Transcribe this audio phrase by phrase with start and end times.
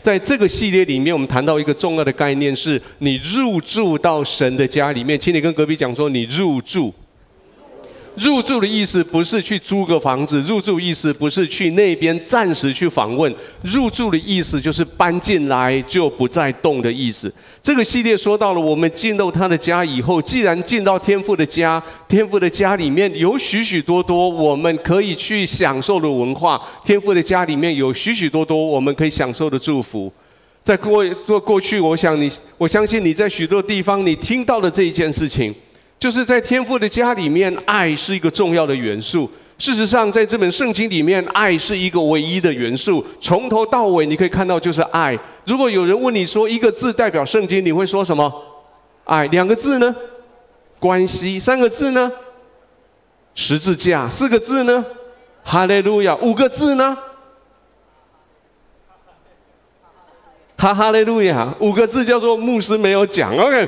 [0.00, 5.18] 在这个系列里面，我们谈到一个重要的概念，是你入住到神的家里面。
[5.18, 6.92] 请你跟隔壁讲说，你入住。
[8.16, 17.32] 入住的意思不是去租个房子，入住意思不是去那边暂时去访问，入住的意思就是搬进来就不再动的意思。
[17.60, 30.12] 这个系列说到了，我们进入他的家以后，既然进到天父的家，天父的家里面有许许多多我们可以去享受的文化，天父的家里面有许许多多我们可以享受的祝福。
[30.62, 35.54] 在过过过去，我想你，我相信你在许多地方你听到了这一件事情。
[36.04, 39.26] 就是在天父的家里面，爱是一个重要的元素。
[39.56, 43.02] 事实上，在这本圣经里面，爱是一个唯一的元素。
[43.18, 45.18] 从头到尾，你可以看到就是爱。
[45.46, 48.30] 如果有人问你说一个字代表圣经，你会说什么？
[49.04, 49.26] 爱。
[49.28, 49.96] 两个字呢？
[50.78, 51.40] 关系。
[51.40, 52.12] 三个字呢？
[53.34, 54.06] 十字架。
[54.06, 54.84] 四个字呢？
[55.42, 56.14] 哈利路亚。
[56.16, 56.98] 五个字呢？
[60.58, 61.54] 哈哈利路亚。
[61.60, 63.34] 五个字叫做牧师没有讲。
[63.38, 63.66] OK。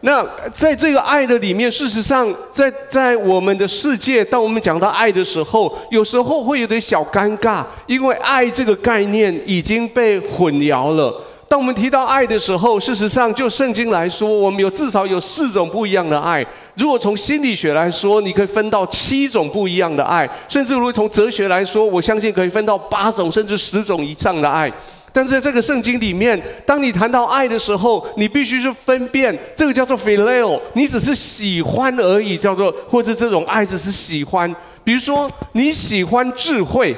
[0.00, 11.14] 那在这个爱的里面，事实上，在在我们的世界，当我们讲到爱的时候，有时候会有点小尴尬，因为爱这个概念已经被混淆了。
[11.46, 16.46] 当我们提到爱的时候，事实上，就圣经来说，我们有至少有四种不一样的爱。
[16.76, 24.72] 如果从心理学来说，你可以分到七种不一样的爱，甚至如果从哲学来说，我相信可以分到八种甚至十种以上的爱。
[25.12, 34.54] 但是在这个圣经里面，当你谈到爱的时候，你必须是分辨这个叫做 phileo，你只是喜欢而已，叫做或者这种爱只是喜欢。
[34.84, 36.96] 比如说你喜欢智慧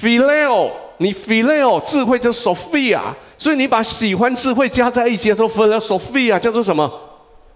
[0.00, 3.00] ，phileo，你 phileo 智慧叫 Sophia，
[3.36, 6.90] 所以你把喜欢智慧加在一起的时候，philosophia 叫做什么？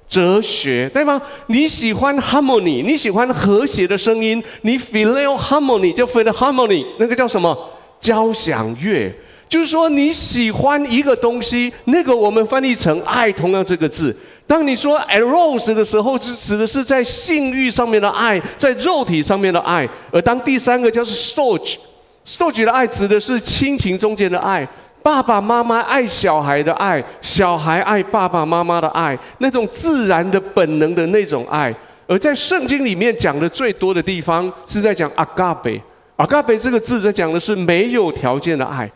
[0.08, 1.22] 哲学，对吗？
[1.46, 7.56] 你喜欢 harmony，你喜欢和谐的声音，你 philo harmony 就 philharmony，那个叫什么？
[8.00, 9.14] 交响乐。
[9.50, 14.16] 就是说你喜欢一个东西，那个我们翻译成爱，同样这个字。
[14.46, 19.88] 当你说 arose 的时候，是指的是在性欲上面的爱，在肉体上面的爱。
[20.12, 24.66] 而当第三个叫做 storge，storge 的爱指的是亲情中间的爱，
[25.02, 31.74] 爸爸妈妈爱小孩的爱，小孩爱爸爸妈妈的爱，那种自然的本能的那种爱。
[32.06, 38.88] 而在圣经里面讲的最多的地方是在讲 agape，agape 这个字在讲的是没有条件的爱。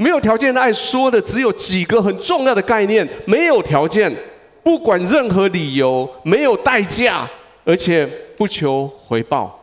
[0.00, 4.10] 没有条件的爱，说的只有几个很重要的概念：没有条件，
[4.62, 7.28] 不管任何理由，没有代价，
[7.66, 9.62] 而且不求回报。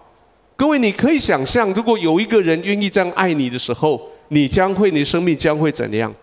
[0.55, 6.13] 各位，你可以想象，如果有一个人愿意这样爱你的时候，你将会，你生命将会怎样？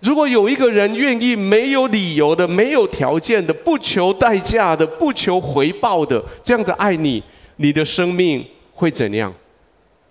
[0.00, 7.22] 如果有一个人愿意没有理由的、没有条件的、不求代价的、不求回报的这样子爱你，
[7.58, 9.32] 你的生命会怎样？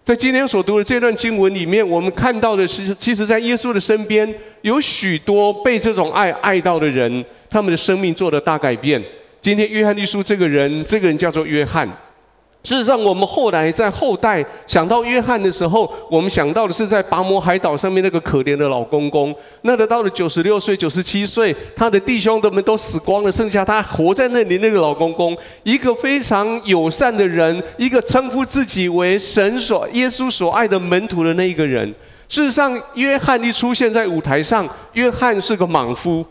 [0.10, 4.28] 在今天所读的这段经文里面，我们看到的是，其实，在耶稣的身边，
[4.64, 9.00] 有许多被这种爱爱到的人，他们的生命做了大改变。
[9.40, 11.88] 今天，约翰一书这个人，这个人叫做约翰。
[12.62, 19.34] 事实上，我们后来在后代想到约翰的时候，我们想到的是在拔摩海岛上面那个可怜的老公公。
[19.62, 24.58] 那个到了九十六岁、九十七岁，他的弟兄们都死光了，剩下他活在那里。
[24.58, 31.88] 那个老公公，一个非常友善的人，一个称呼自己为神所、耶稣所爱的门徒的那一个人。
[32.28, 36.26] 事实上，约翰一出现在舞台上，约翰是个莽夫。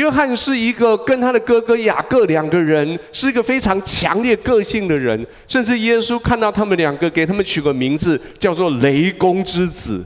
[0.00, 10.02] 约翰是一个跟他的哥哥雅各两个人是一个非常强烈个性的人，甚至耶稣看到他们两个，给他们取个名字叫做雷公之子。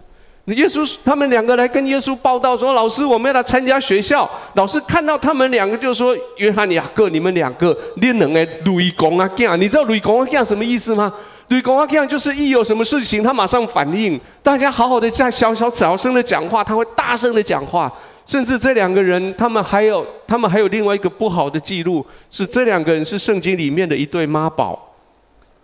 [0.46, 11.10] 那耶稣他们两个来跟耶稣报道说：“老师，我们要来参加学校。”老师看到他们两个就说：“约翰、雅各，你们两个，你能哎，雷公啊，这样你知道雷公啊这样什么意思吗？
[11.48, 14.20] 雷公啊这样就是一有什么事情，他马上反应。
[14.42, 17.90] 大家好好的在小小小声的讲话，他会大声的讲话。”
[18.26, 24.94] 甚至这两个人，他们还有他们还有另外一个不好的记录，是这两个人是圣经里面的一对妈宝。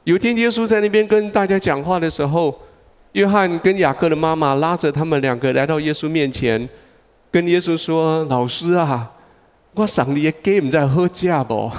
[0.04, 2.54] 有一天耶稣在那边跟大家讲话的时候，
[3.12, 6.68] 约翰跟雅各的妈妈拉着他们两个来到耶稣面前，
[7.30, 9.10] 跟耶稣说：“老师啊，
[9.74, 11.70] 我上你的 game 在喝价不？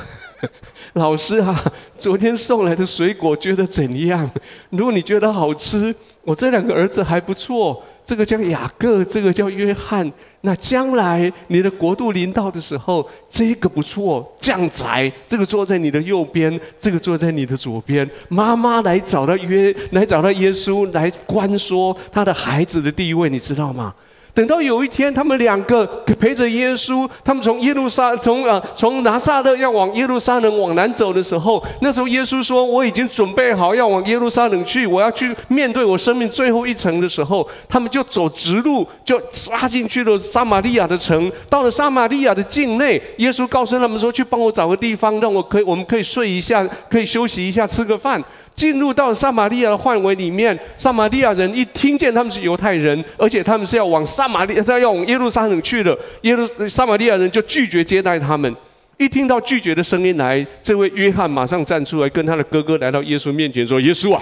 [0.93, 1.63] 老师啊，
[1.97, 4.29] 昨天送来的水果觉得怎样？
[4.71, 5.93] 如果你觉得好吃，
[6.23, 10.11] 我这两个儿子还不错。”这个叫雅各，这个叫约翰。
[10.41, 18.05] 那将来你的国度临到的时候，这个不错，将才，这个坐在你的右边，这个坐在你的左边。
[18.27, 23.95] 妈妈来找到约，来找到耶稣，来关说他的孩子的地位，你知道吗？
[24.33, 25.85] 等到有一天，他们两个
[26.19, 41.31] 陪着耶稣，他们从耶路撒从啊从拿撒勒要往耶路撒冷往南走的时候，那时候耶稣说：“我已经准备好要往耶路撒冷去，我要去面对我生命最后一程的时候，他们就走直路，就杀进去了撒玛利亚的城。
[41.49, 58.55] 到了撒玛利亚的境内，耶稣告诉他们说：‘去帮我找个地方，让我可以我们可以睡一下，可以休息一下，吃个饭。’”进入到撒玛利亚的范围里面，撒玛利亚人一听见他们是犹太人，而且他们是要往撒玛利亚，他要往耶路撒冷去的，耶路撒玛利亚人就拒绝接待他们。
[58.97, 64.21] 一听到拒绝的声音来，这位约翰马上站出来，跟他的哥哥来到耶稣面前说：“耶稣啊，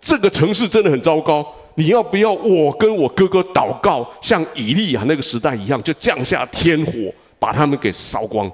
[0.00, 6.92] 这个城市真的很糟糕，你要不要我跟我哥哥祷告，像以利亚那个时代一样，就降下天火，
[7.40, 8.48] 把他们给烧光？”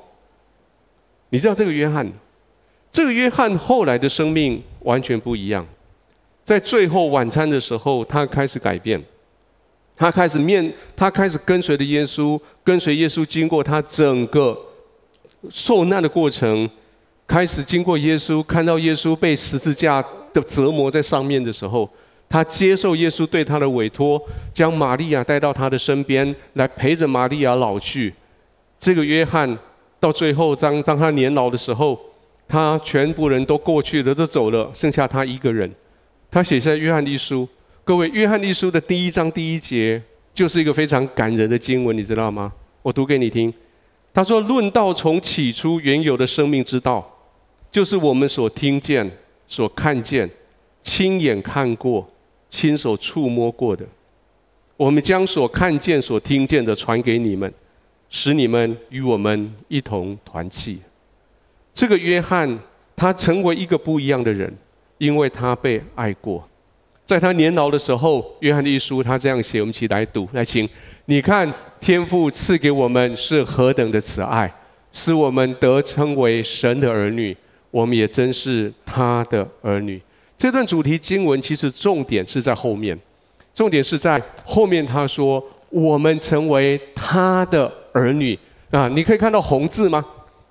[1.28, 2.10] 你知道这个约翰？
[2.90, 5.64] 这个约翰后来的生命完全不一样，
[6.42, 9.00] 在最后晚餐的时候，他开始改变，
[9.96, 14.58] 他开始面，他开始跟随着耶稣，跟随耶稣经过他整个
[15.50, 16.68] 受难的过程，
[17.26, 21.88] 开始经过耶稣，看到耶稣被十字架的折磨在上面的时候，
[22.28, 24.20] 他接受耶稣对他的委托，
[24.52, 28.12] 将玛利亚带到他的身边，来陪着玛利亚老去。
[28.78, 29.56] 这个约翰
[30.00, 31.96] 到最后，当当他年老的时候。
[32.48, 35.70] 他全部人都过去了，都走了，剩下他一个人。
[36.30, 37.46] 他写下《约翰一书》，
[37.84, 40.02] 各位，《约翰一书》的第一章第一节
[40.32, 42.52] 就是一个非常感人的经文，你知道吗？
[42.82, 43.52] 我读给你听。
[44.14, 47.08] 他说：“论道从起初原有的生命之道，
[47.70, 49.08] 就是我们所听见、
[49.46, 50.28] 所看见、
[50.82, 52.08] 亲眼看过、
[52.48, 53.86] 亲手触摸过的。
[54.76, 57.52] 我们将所看见、所听见的传给你们，
[58.08, 60.80] 使你们与我们一同团契。”
[61.72, 62.58] 这个约翰，
[62.96, 64.52] 他成为一个不一样的人，
[64.98, 66.46] 因为他被爱过。
[67.06, 70.68] 在他年老的时候，约翰的一书他这样写，我们一起来读，来请
[71.06, 71.50] 你看，
[71.80, 74.52] 天父赐给我们是何等的慈爱，
[74.92, 77.34] 使我们得称为神的儿女，
[77.70, 79.98] 我们也真是他的儿女。
[80.36, 82.98] 这段主题经文其实重点是在后面，
[83.54, 88.38] 重点是在后面他说我们成为他的儿女
[88.70, 90.04] 啊，你可以看到红字吗？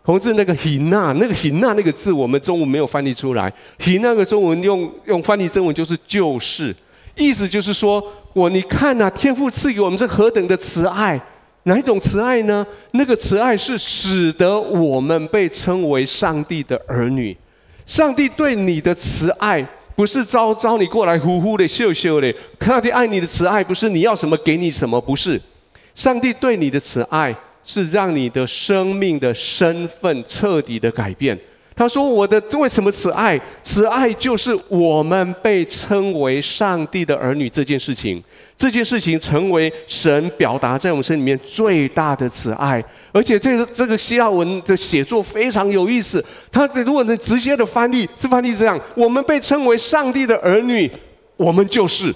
[0.07, 3.51] 同志那个 “hina” 那个 “hina” 那个字，我们中文没有翻译出来。
[3.77, 6.73] hina 那个中文用用翻译中文就是“就是”，
[7.17, 8.01] 意思就是说，
[8.31, 11.19] 我你看呐，天父赐给我们这何等的慈爱，
[11.63, 12.65] 哪一种慈爱呢？
[12.91, 17.35] 那个慈爱是使得我们被称为上帝的儿女。
[17.85, 19.61] 上帝对你的慈爱，
[19.93, 25.41] 不是招招你过来呼呼的秀秀的，上帝爱你的慈爱，不是你要什么给你什么，不是。
[25.93, 27.35] 上帝对你的慈爱。
[27.67, 31.37] 是让你的生命的身份彻底的改变。
[31.75, 33.39] 他说：“我的为什么慈爱？
[33.61, 38.23] 慈爱就是我们被称为上帝的儿女这件事情。
[38.57, 42.83] 这件事情成为神表达在我们身里面最大的慈爱。
[43.11, 46.23] 而且这个这个希腊文的写作非常有意思。
[46.51, 50.89] 他如果能直接的翻译，是翻译这样：我们被称为上帝的儿女，
[51.35, 52.11] 我们就是；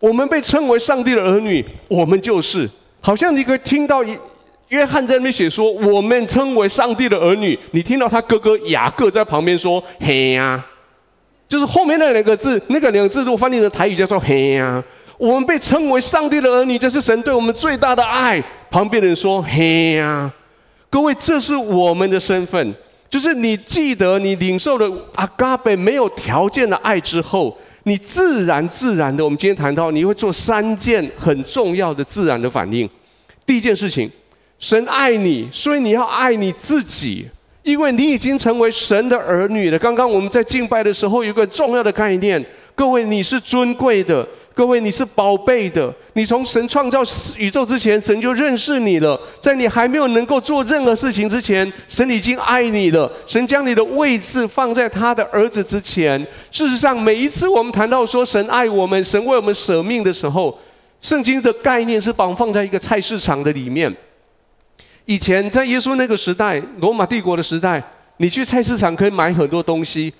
[0.00, 2.68] 我们被称为上帝的儿女，我们就是。
[3.00, 4.18] 好像你可以听到一。”
[4.68, 10.62] 约翰在那边写说：“我们称为上帝的儿女。”你听到他哥哥雅各在旁边说：“嘿呀！”
[11.48, 14.82] 就是后面那两个字，那个两个字如果翻译成台语叫做“嘿呀”。
[15.16, 18.42] 我们被称为上帝的儿女，这是神对我们最大的爱。
[18.70, 20.30] 旁边的人说：“嘿呀！”
[20.90, 22.74] 各位，这是我们的身份。
[23.08, 32.88] 就是你记得，你领受了阿嘎贝没有条件的爱之后，你自然自然的，我们今天谈到，你会做三件很重要的自然的反应。
[33.46, 34.10] 第一件事情。
[34.58, 37.26] 神爱你，所以你要爱你自己，
[37.62, 39.78] 因为你已经成为神的儿女了。
[39.78, 45.94] 刚刚我们在敬拜的时候，有个重要的概念：各位，你是尊贵的；各位，你是宝贝的。
[46.14, 47.00] 你从神创造
[47.36, 49.20] 宇宙之前，神就认识你了。
[49.40, 53.08] 在你还没有能够做任何事情之前，神已经爱你了。
[53.24, 56.20] 神将你的位置放在他的儿子之前。
[56.50, 60.58] 事实上，每一次我们谈到说神爱我们，神为我们舍命的时候，
[61.00, 63.94] 圣经的概念是把放在一个菜市场的里面。
[65.08, 67.82] 以前在耶稣那个时代，罗马帝国的时代，
[68.18, 70.12] 你去菜市场可以买很多东西。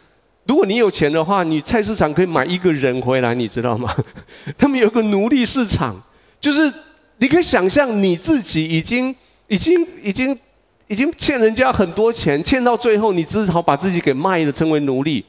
[0.47, 3.95] 如果你有钱的话，你菜市场可以买一个人回来，你知道吗？
[4.57, 5.95] 他们有个奴隶市场，
[6.41, 6.73] 就是
[7.19, 9.15] 你可以想象你自己已经、
[9.49, 10.35] 已经、已经、
[10.87, 15.23] 已经欠人家很多钱，欠到最后，你只好把自己给卖了，成为奴隶。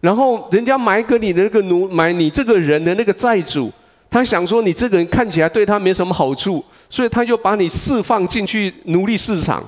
[0.00, 3.70] 然后人家买给你的那个奴，买你这个人的那个债主，
[4.10, 6.64] 他想说你这个人看起来对他没什么好处。
[6.90, 9.62] 所以他就把你释放进去奴隶市场，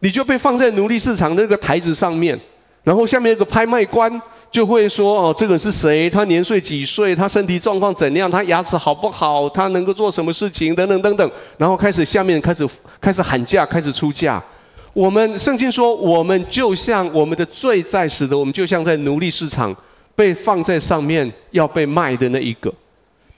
[0.00, 2.38] 你就被放在奴隶市场那个台子上面，
[2.82, 6.10] 然后下面有个拍卖官，就会说哦，这个人是谁？
[6.10, 7.16] 他年岁几岁？
[7.16, 8.30] 他身体状况怎样？
[8.30, 9.48] 他牙齿好不好？
[9.48, 10.74] 他能够做什么事情？
[10.74, 11.30] 等等等等。
[11.56, 12.68] 然后开始下面开始
[13.00, 14.44] 开始喊价，开始出价。
[14.92, 19.74] 我们圣经说，我们就像我们的罪在死的，我们就像在奴隶市场
[20.14, 22.70] 被放在上面要被卖的那一个。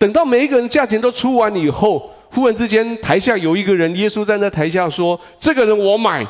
[0.00, 6.26] 等到每一个人价钱都出完以后，忽然之间台下有一个人，耶稣站在台下说：“这个人我买。”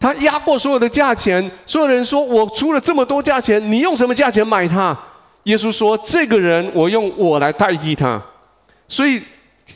[0.00, 4.98] 他压过所有的价钱，所有人说：“我出了这么多价钱，你用什么价钱买他？”
[5.44, 8.20] 耶稣说：“这个人，我用我来代替他。”
[8.88, 9.22] 所以，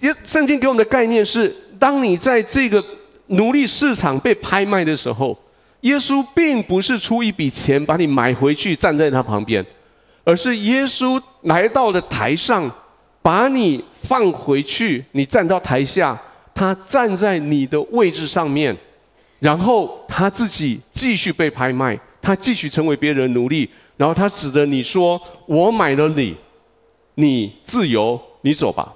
[0.01, 2.85] 耶圣经给我们的概念是：当你在这个
[3.29, 5.39] 奴隶市场被拍卖的时候，
[5.83, 9.65] 耶稣并不是出一笔钱把你买回去，站在他旁边，
[10.25, 12.69] 而是耶稣来到了台上，
[13.23, 16.21] 把你放回去，你站到台下，
[16.55, 18.77] 他站在你的位置上面。
[19.41, 23.69] 然后他自己继续被拍卖，他继续成为别人的奴隶。
[23.97, 26.35] 然后他指着你说：“我买了你，
[27.15, 28.95] 你自由，你走吧。”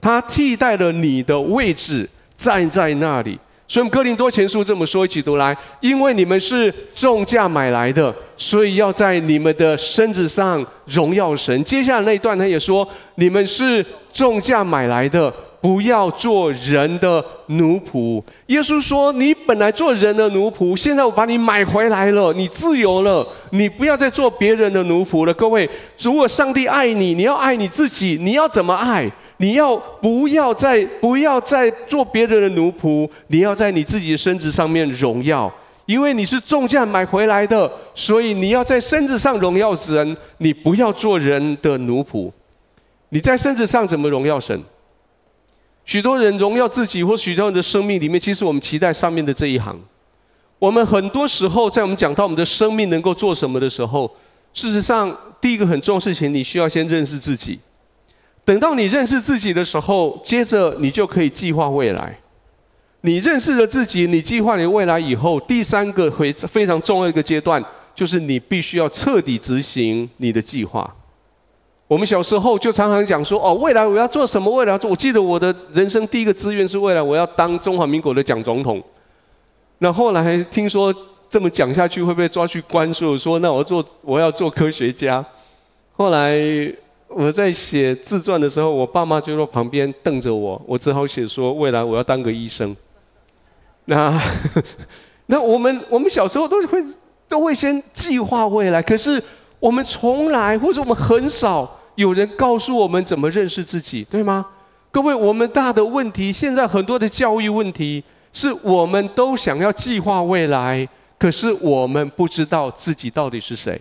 [0.00, 3.38] 他替代了你的位置，站在那里。
[3.68, 11.62] 所以，我们哥林多前书这么说，一起读来：因为你们是重价买来的，所以要在你们的身子上荣耀神。
[11.64, 15.32] 接下来那一段，他也说：你们是重价买来的。
[15.58, 18.22] 不要做人的奴仆。
[18.46, 23.26] 耶稣说：“你本来做人的奴仆，现在我把你买回来了，你自由了。
[23.50, 25.68] 你不要再做别人的奴仆了。”各位，
[25.98, 28.16] 如果上帝爱你，你要爱你自己。
[28.20, 29.10] 你要怎么爱？
[29.38, 33.08] 你要不要再不要再做别人的奴仆？
[33.28, 35.52] 你要在你自己的身子上面荣耀，
[35.84, 40.16] 因为你是重价买回来的，所以你要在身子上荣耀神。
[40.38, 42.32] 你不要做人的奴仆。
[43.10, 44.60] 你在身子上怎么荣耀神？
[45.84, 49.78] 许多人荣耀自己，或许多人的生命里面，其实我们期待上面的这一行。
[50.58, 54.10] 我们很多时候，在我们讲到我们的生命能够做什么的时候，
[54.52, 57.60] 事实上，第一个很重要的事情，你需要先认识自己。
[58.46, 62.16] 等到你认识自己的时候，接着你就可以计划未来。
[63.00, 67.62] 你认识了自己，你计划你未来以后，第三个会非常重要一个阶段，
[67.92, 70.88] 就是你必须要彻底执行你的计划。
[71.88, 74.48] 我们小时候就常常讲说：“哦，未来我要做什么？
[74.52, 74.90] 未来做……
[74.90, 78.82] 我记得我的人生第一个志愿是未来我要当中华民国的蒋总统。
[79.78, 80.94] 那后来听说
[81.28, 85.24] 这么讲下去会被抓去关，所以说那我做我要做科学家。
[85.92, 86.36] 后来
[87.08, 92.76] 我在写自传的时候，我爸妈就在旁边瞪着我，我只好写说未来我要当个医生。
[93.86, 94.20] 那
[95.26, 96.84] 那我们我们小时候都会
[97.28, 99.22] 都会先计划未来，可是。
[99.58, 104.44] 我们从来，或者我们很少有人告诉我们怎么认识自己，对吗？
[104.92, 110.86] 各位，我们大的问题，现在很多的教育问题，是我们都想要计划未来，
[111.18, 113.80] 可是我们不知道自己到底是谁。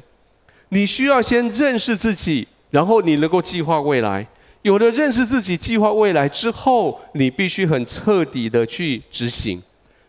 [0.70, 4.28] 你需要先认识自己，然后你能够计划未来。
[4.64, 9.64] 有了认识自己、计划未来之后，你必须很彻底的去执行。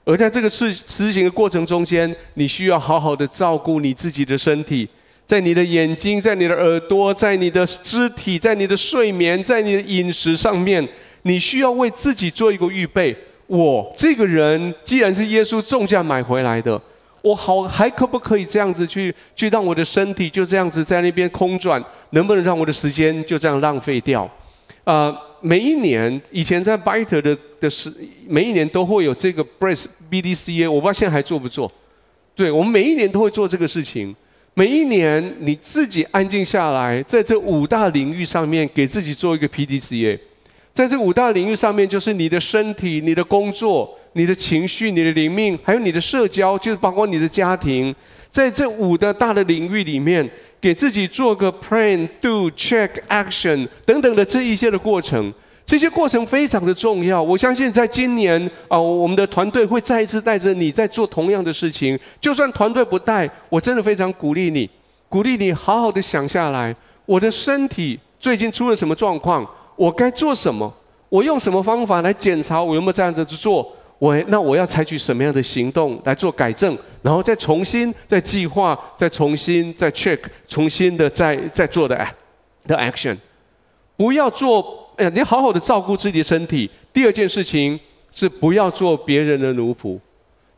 [0.04, 4.88] 而在这个事执行的过程中间，你需要好好的照顾你自己的身体。
[5.28, 10.88] 在你的眼睛，在你的耳朵，在你的肢体，在你的睡眠，在你的饮食上面，
[11.22, 13.16] 你需要为自己做一个预备。
[13.46, 16.80] 我这个人既然是耶稣重价买回来的，
[17.26, 21.82] 我好还可不可以这样子去去让我的身体就这样子在那边空转？
[22.10, 24.22] 能不能让我的时间就这样浪费掉？
[24.84, 27.92] 啊、呃，每一年以前在 Biter 的的时，
[28.28, 31.70] 每一年都会有这个 Brace BDCA，我不知道现在还做不做？
[32.36, 34.14] 对，我们每一年都会做这个事情。
[34.54, 40.18] 每一年你自己安静下来，在这五大领域上面给自己做一个 PDCA，
[40.72, 47.94] 在这五大领域上面，就是你的身体、你的工作、你的情绪、你的灵命，还有你的社交，就是包括你的家庭，
[48.30, 50.26] 在这五的大的领域里面，
[50.58, 55.32] 给自己做个 Plan、Do、Check、Action 等等的这一些的过程。
[55.66, 61.98] 这些过程非常的重要，我相信在今年啊，我们的团队会再一次带着你在做同样的事情。
[62.18, 64.70] 就算团队不带，我真的非常鼓励你，
[65.10, 69.46] 鼓励你好好的想下来，我的身体最近出了什么状况，
[69.76, 70.72] 我该做什么？
[71.10, 73.75] 我用什么方法来检查我有没有这样子去做？
[73.98, 76.76] 我那我要采取什么样的行动来做改正？
[77.02, 82.06] 然后再重新再计划，再重新再 check，重新的再再做的
[82.66, 83.16] 的 action，
[83.96, 84.84] 不要做。
[84.96, 86.70] 哎呀，你好好的照顾自己的身体。
[86.90, 87.78] 第二件事情
[88.10, 89.98] 是不要做别人的奴仆，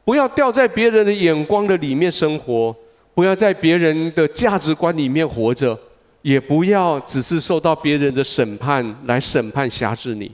[0.05, 2.75] 不要掉在别人的眼光的里面生活，
[3.15, 5.77] 不要在别人的价值观里面活着，
[6.23, 10.31] 也不要只是受到别人的审判来审判辖制你。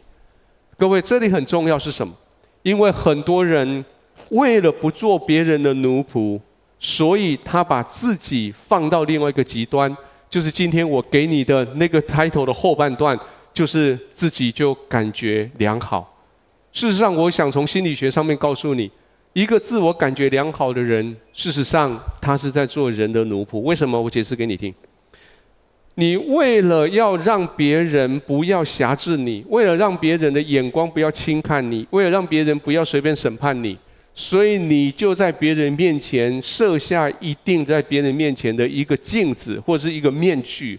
[0.76, 2.14] 各位，这里很重要是什么？
[2.64, 3.84] 因为很多人
[4.30, 6.40] 为了不做别人的奴仆，
[6.80, 9.94] 所以他把自己放到另外一个极端，
[10.30, 13.18] 就是今天我给你的那个 title 的后半段，
[13.52, 16.10] 就是自己就感觉良好。
[16.72, 18.90] 事实上，我想从心理学上面告诉你，
[19.34, 23.60] 一个自我感觉良好的人，事实上他是在做人的奴仆。
[23.60, 24.00] 为什么？
[24.00, 24.74] 我解释给你听。
[25.96, 33.78] 你为了要让别人不要辖制你，为了让别人的眼光不要轻看你，为了让别人不要随便审判你，
[34.12, 40.78] 所以你就在别人面前设下一定在别人面前的一个镜子或是一个面具。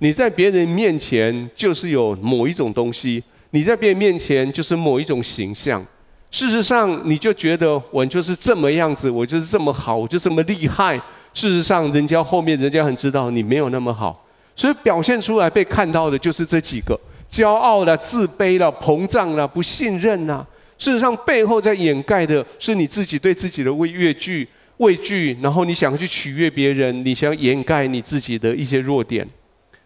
[0.00, 5.84] 你在别人面前就是有某一种东西，你在别人面前就是某一种形象。
[6.30, 11.00] 事实上，你就觉得我就是这么样子，我就是这么好，我就这么厉害。
[11.32, 14.25] 事实上，人家后面人家很知道你没有那么好。
[14.56, 16.98] 所以表现出来被看到的就是这几个：
[17.30, 20.44] 骄傲了、自卑了、膨胀了、不信任呐。
[20.78, 24.48] 事实上，背后在掩盖的是你自己对自己的畏畏惧、
[24.78, 29.26] 畏惧，然后你想去取悦别人，你想掩盖你自己的一些弱点。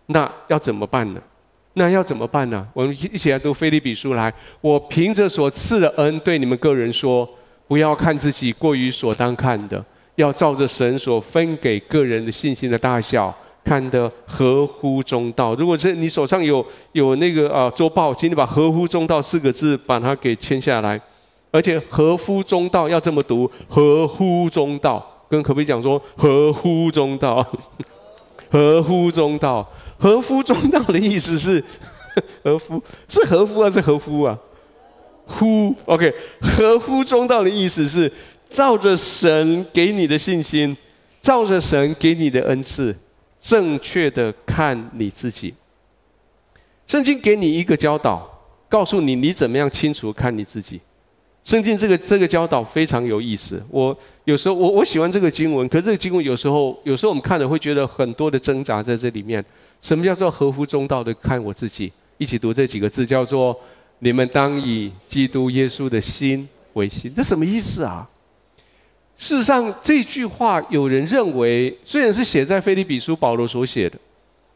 [0.06, 1.20] 那要怎么办呢？
[1.74, 2.66] 那要怎么办呢？
[2.72, 4.32] 我们一起来读腓立比书来。
[4.60, 7.28] 我凭着所赐的恩对你们个人说：
[7.68, 9.84] 不要看自己过于所当看的，
[10.16, 13.32] 要照着神所分给个人的信心的大小。
[13.70, 15.54] 看的合乎中道。
[15.54, 21.00] 如果是你手上有有那个啊周报，请你把“合乎中道”四个字把它给签下来。
[21.52, 25.06] 而且“合乎中道”要这么读：“合乎中道”。
[25.30, 27.46] 跟可不可以讲说“合乎中道”？
[28.50, 29.64] 合乎中道，
[29.96, 31.62] 合乎中道的意思是
[32.42, 34.36] 合乎，是合乎还是合乎啊？
[35.26, 38.12] 乎，OK，合乎中道的意思是
[38.48, 40.76] 照着神给你的信心，
[41.22, 42.92] 照着神给你的恩赐。
[43.40, 45.54] 正确的看你自己。
[46.87, 48.28] 圣经给你一个教导，
[48.68, 50.80] 告诉你你怎么样清楚看你自己。
[51.42, 53.62] 圣经这个这个教导非常有意思。
[53.70, 59.42] 我有时候我我喜欢这个经文，可是这个经文有时候有时候我们看了会觉得很多的挣扎在这里面。
[59.80, 61.90] 什么叫做合乎中道的看我自己？
[62.18, 63.59] 一起读这几个字，叫做
[64.00, 67.11] 你们当以基督耶稣的心为心。
[67.16, 68.06] 这什么意思啊？
[69.20, 73.98] 事实上，这句话有人认为，虽然是写在腓利比书保罗所写的，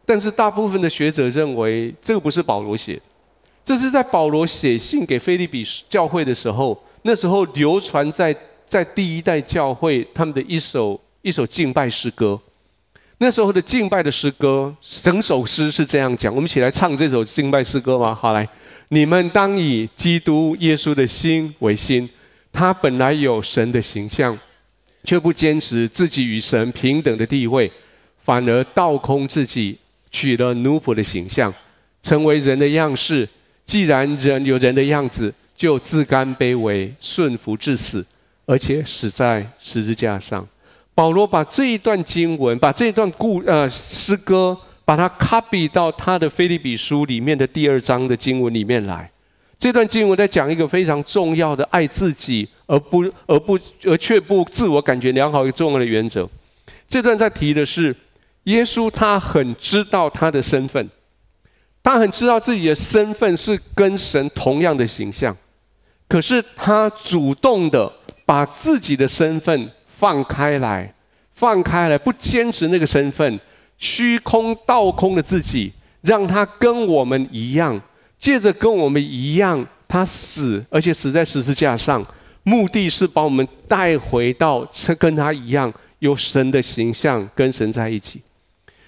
[0.07, 3.03] 但是大部分的学者认为这个不是保罗写的，
[3.63, 12.41] 这是在保罗写信给腓利比教会的时候，那时候流传在在第一代教会他们的一首一首敬拜诗歌。
[13.19, 18.15] 那时候的敬拜的诗歌，整首诗是这样讲，我们一起来唱这首敬拜诗歌吗？
[18.19, 18.49] 好，来，
[18.89, 22.09] 你们当以基督耶稣的心为心，
[22.51, 24.37] 他本来有神的形象。
[25.05, 27.71] 却不坚持自己与神平等的地位，
[28.19, 29.79] 反而倒空自己，
[30.11, 31.53] 取了奴仆的形象，
[32.03, 33.29] 成为人的样式。
[33.67, 38.05] 既然人有人的样子，就自甘卑微，顺服至死，
[38.47, 40.47] 而且死在十字架上。
[40.95, 49.11] 保罗把这一段经文，把这段故呃诗歌，把它 copy 到他的腓利比书里面的第二章的经文里面来。
[49.59, 52.49] 这段经文在讲一个非常重要的爱自己。
[52.67, 56.29] 而不而不而却不自我感觉良好一个重要的原则，
[56.89, 57.95] 这段在提的是
[58.45, 60.89] 耶稣，他很知道他的身份，
[61.83, 65.37] 他很知道自己的身份是跟神同样的形象，
[66.09, 67.93] 可是他主动的
[68.25, 70.95] 把自己的身份放开来，
[71.35, 73.39] 放开来，不坚持那个身份，
[73.77, 75.73] 虚空倒空的自己，
[76.03, 77.81] 让他跟我们一样，
[78.19, 82.05] 借着跟我们一样，他死，而且死在十字架上。
[82.45, 84.67] 目的是把我们带回到
[84.99, 88.21] 跟他一样有神的形象，跟神在一起。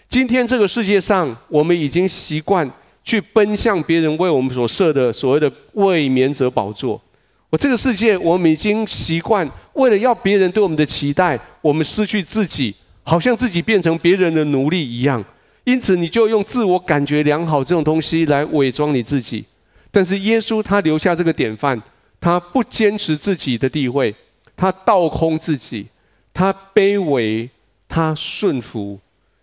[0.08, 2.70] 今天这个世界上，我们已经习惯
[3.02, 7.00] 去奔向别人为我们所设的所谓的卫冕者宝座。
[7.48, 15.24] 我这个世界，我们已经习惯为了要别人对我们的期待，我们失去自己，好像自己变成别人的奴隶一样。
[15.64, 19.44] 因此，你就用自我感觉良好这种东西来伪装你自己。
[19.90, 21.80] 但是耶稣他留下这个典范。
[22.26, 24.12] 他不坚持自己的地位，
[24.56, 25.86] 他倒空自己，
[26.34, 27.48] 他卑微，
[27.86, 28.98] 他顺服，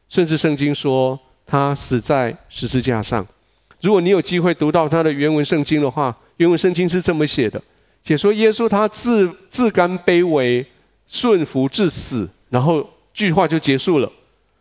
[0.09, 3.25] 甚至圣经说他死在十字架上。
[3.79, 7.61] 如果你有机会读到他的原文圣经的话，原文圣经是这么写的：
[8.03, 10.65] 写说耶稣他自自甘卑微，
[11.07, 14.11] 顺服至死，然后句话就结束了，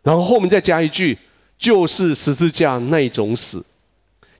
[0.04, 1.18] 然后后面再加一句，
[1.58, 3.64] 就是十字架那种死，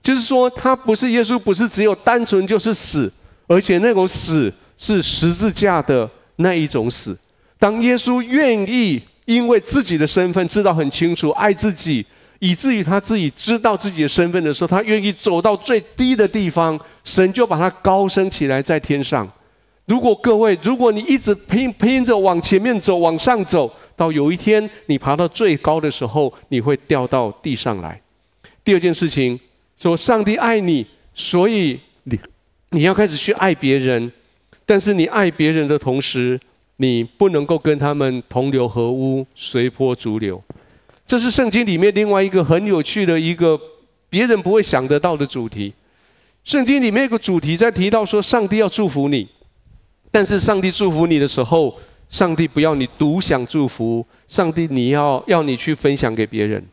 [0.01, 3.11] 就是说他不是耶稣，不是只有单纯就是死。
[3.47, 7.17] 而且那种死是十字架的那一种死。
[7.59, 12.05] 当耶稣愿意因为自己的身份知道很清楚，爱自己，
[12.39, 19.29] 以至于他自己知道自己的身份的时候，他愿意走到最低的地方，神就把他高升起来在天上。
[19.85, 28.01] 如果各位，如果你一直拼拼着往前面走，往上走，到有一天你爬到最高的时候，你会掉到地上来。
[28.63, 29.39] 第二件事情，
[29.77, 31.79] 说上帝爱你，所以
[32.73, 34.11] 你要开始去爱别人，
[34.65, 36.39] 但是你爱别人的同时，
[36.77, 40.43] 你不能够跟他们同流合污、随波逐流。
[41.05, 43.59] 这是圣经里面另外一个很有趣的一个
[44.09, 45.71] 别人不会想得到的主题。
[46.43, 49.27] 圣经里面有个主题在提到说，上帝要祝福你。
[50.11, 51.77] 但是上帝祝福你的时候，
[52.09, 56.63] 上帝不要你独享祝福，上帝你要要你去分享给别人。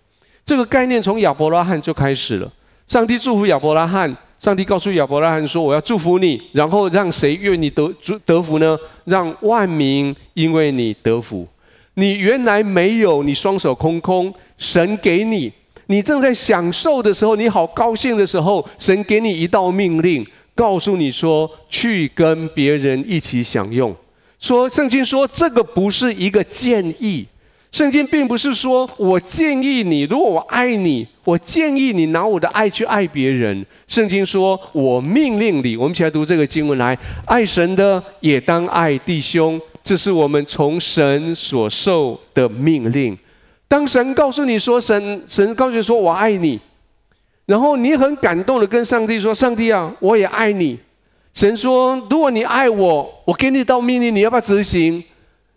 [0.44, 2.50] 这个概念从亚伯拉罕就开始了。
[2.86, 7.92] 上帝祝福亚伯拉罕，上帝告诉亚伯拉罕说：“我要祝福你，然后让谁愿你得
[8.24, 8.76] 得福呢？
[9.05, 11.46] 让万民因为你得福。
[11.94, 15.53] 你原来没有，你双手空空，神给你，
[15.88, 23.94] 你正在享受的时候，你好高兴的时候，神给你一道命令。”告诉你说，去跟别人一起享用。
[24.38, 27.26] 说圣经说这个不是一个建议，
[27.72, 33.64] 圣经并不是说我建议你，如果我爱你，我建议你拿我的爱去爱别人。
[33.87, 43.16] 圣经说我命令你，我们一起来读这个经文来，爱神的也当爱弟兄，这是我们从神所受的命令。
[43.68, 46.59] 当神告诉你说，神神告诉你说我爱你。
[47.46, 50.78] 然后你很感动的跟上帝说：“上帝啊，我也爱你。”
[51.35, 55.02] 神说：“如果你爱我，我给你一道命令，你要不要执行？”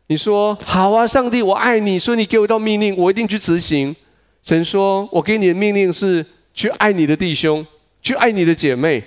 [0.08, 3.96] 你说：“好啊，上帝，我爱你，所以你给我一道命令，我一定去执行。”
[4.44, 7.66] 神说：“我给你的命令是去爱你的弟兄，
[8.02, 9.04] 去爱你的姐妹。”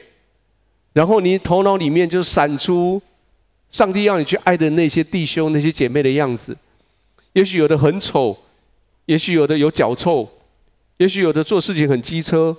[0.94, 3.00] 然后你头脑里面就闪出
[3.70, 6.56] 上帝要你去爱的那些弟兄、那些姐妹的样子。
[7.34, 8.34] 也许有的很丑，
[9.04, 10.26] 也许有的有脚臭，
[10.96, 12.56] 也许有的做事情很机车。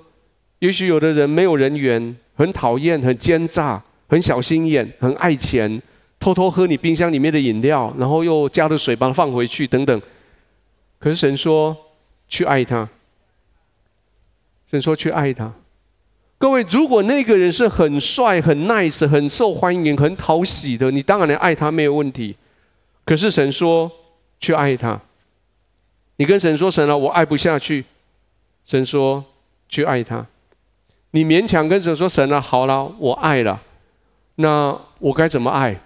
[0.59, 5.81] 也许有的人没有人缘，很讨厌，很奸诈，很小心眼，很爱钱，
[6.27, 10.01] 偷偷喝你冰箱里面的饮料，然后又加了水把它放回去，等等。
[10.99, 11.73] 可是神说
[12.27, 12.89] 去爱他，
[14.69, 15.53] 神说去爱他。
[16.37, 22.35] 各位，如果那个人是很帅、很 nice、很受欢迎、很讨喜的，你当然爱他没有问题。
[23.05, 23.89] 可是神说
[24.37, 24.99] 去爱他，
[26.17, 27.85] 你跟神说神啊，我爱不下去。
[28.65, 29.23] 神说
[29.69, 30.25] 去爱他。
[31.11, 33.61] 你勉强跟神说：“神啊，好了，我爱了。
[34.35, 35.79] 那我该怎么爱？”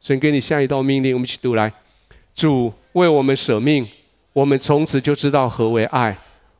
[0.00, 1.72] 神给你下一道命令，我们一起读来：
[2.34, 3.86] 主为我们舍命，
[4.32, 6.16] 我们从此就知道何为爱。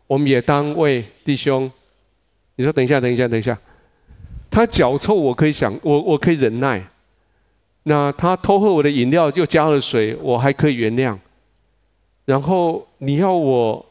[0.06, 1.70] 我们也当为弟兄。
[2.56, 3.58] 你说：“等一下，等一下，等一下。”
[4.50, 6.84] 他脚臭，我可以想，我我可以忍耐。
[7.84, 11.16] 那他偷喝我的饮料又加了水，我还可以原谅。
[12.26, 13.86] 然后你要我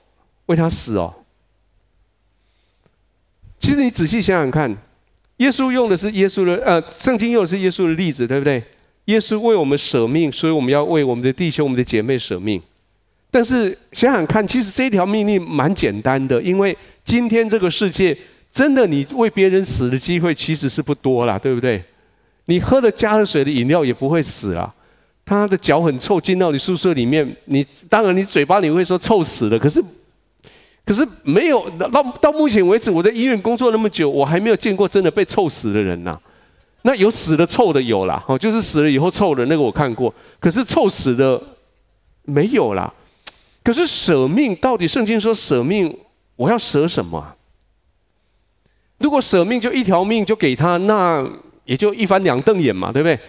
[0.45, 1.13] 为他死哦？
[3.59, 4.77] 其实你仔细想想看，
[5.38, 8.63] 耶稣用的是耶稣的，呃，圣经用的是耶稣的例子，对不对？
[9.09, 12.61] 耶稣为我们舍命，所以我们要为我们的弟兄、我们的姐妹舍命。
[13.31, 18.15] 但是想想看，其实这条命令蛮简单的，因为今天这个世界，
[18.51, 21.83] 真的你为别人死的机会其实是不多了，对不对？
[22.45, 24.71] 你喝了加了水的饮料也不会死啊。
[25.25, 29.83] 他的脚很臭，进到你宿舍里面，你当然你嘴巴里会说臭死了，可是。
[30.85, 36.19] 可是没有到到目前为止，我在医院工作那么久，我还没有见过真的被臭死的人呐。
[36.83, 40.13] 那有死的臭的有啦，哦，就是死了以后臭的那个我看过。
[40.39, 41.41] 可是臭死的
[42.23, 42.93] 没有啦。
[43.63, 45.95] 可是舍命到底圣经说舍命，
[46.35, 47.35] 我要舍什么？
[48.99, 51.25] 如果舍命就一条命就给他，那
[51.65, 53.19] 也就一翻两瞪眼嘛，对不对？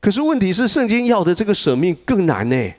[0.00, 2.72] 可是问题是圣经要的这个舍命更难呢。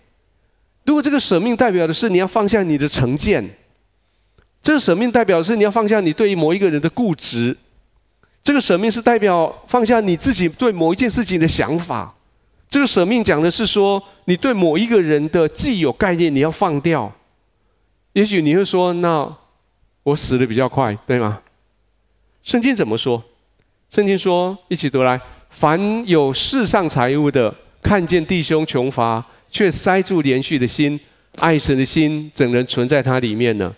[0.85, 3.43] 如果这个舍命代表的是你要放下你的成见。
[4.61, 7.57] 这个舍命代表的是你要放下你对于某一个人的固执，
[8.43, 12.13] 这个舍命是代表放下你自己对某一件事情的想法，
[12.69, 17.11] 这个舍命讲的是说你对某一个人的既有概念你要放掉。
[18.11, 19.37] 也许你会说，那
[20.03, 21.39] 我死得比较快，对吗？
[22.43, 23.23] 圣经怎么说？
[23.89, 30.99] 圣经说，一起读来：凡有世上财物的，看见弟兄穷乏，却塞住连续的心，
[31.37, 33.73] 爱神的心怎能存在他里面呢？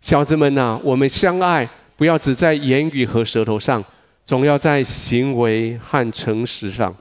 [0.00, 3.82] 小子们呐、我们相爱，不要只在言语和舌头上，
[4.28, 6.94] 总要在行为和诚实上。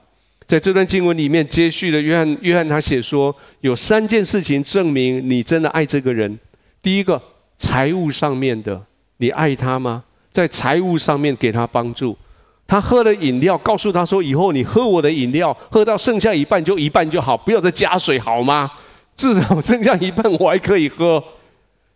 [0.46, 6.40] 在这段经文里面，接续的约翰，约翰他写说，有三件事情证明你真的爱这个人。
[6.82, 7.22] 第一个，
[7.58, 8.82] 财务上面的，
[9.18, 10.06] 你爱他吗？
[10.32, 12.18] 在财务上面给他帮助。
[12.66, 18.72] 他喝了饮料，告诉他说，以后你喝我的饮料，喝到剩下一半就一半就好，不要再加水，好吗？
[19.18, 21.22] 至少剩下一半我还可以喝。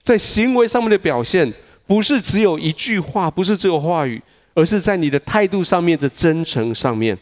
[0.03, 1.49] 在行为上面的表现，
[1.87, 4.21] 不是只有一句话，不是只有话语，
[4.53, 7.17] 而是在你的态度上面的真诚上面。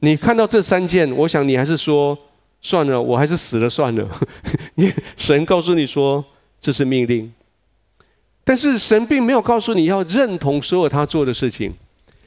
[0.00, 2.18] 你看到这三件，我想你还是说
[2.60, 4.08] 算了，我还是死了算了。
[4.74, 6.24] 你神告诉你说
[6.60, 7.32] 这是命令，
[8.44, 11.72] 但是神并没有告诉你要认同所有他做的事情。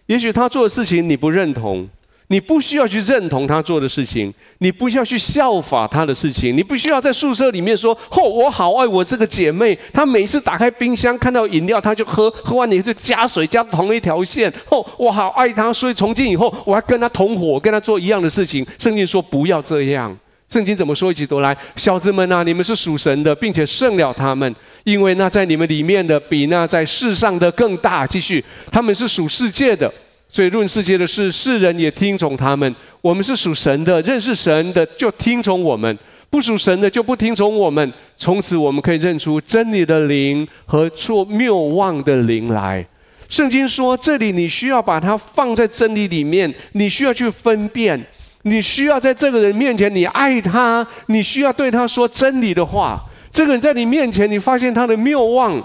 [0.06, 1.89] 也许他做的事情你不认同。
[2.27, 14.51] 你不需要去认同他做的事情，你不需要去效法他的事情，你不需要在宿舍里面说：“哦，我好爱我这个姐妹，她每次打开冰箱看到饮料，她就喝，喝完你就加水加同一条线。
[14.69, 20.17] 哦，我好爱她，所以从今以后我要跟她同伙，跟她做一样的事情。”圣经说不要这样。
[20.47, 21.11] 圣经怎么说？
[21.11, 28.05] 一起读来，小子们啊，你们是属神的，并且胜了他们，因为那在你们里面的比那在世上的更大。
[28.05, 29.91] 继续，他们是属世界的。
[30.27, 32.75] 所以论世界的事，世人也听从他们。
[33.01, 35.95] 我们是属神的，认识神的就听从我们；
[36.29, 37.93] 不属神的就不听从我们。
[38.17, 42.85] 从此我们可以认出真理的灵和做谬妄的灵来。
[43.29, 48.03] 圣经说，这里你需要把它放在真理里面，你需要去分辨，
[48.41, 53.01] 你需要在这个人面前，你爱他，你需要对他说真理的话。
[53.31, 55.63] 这个人在你面前，你发现他的谬妄。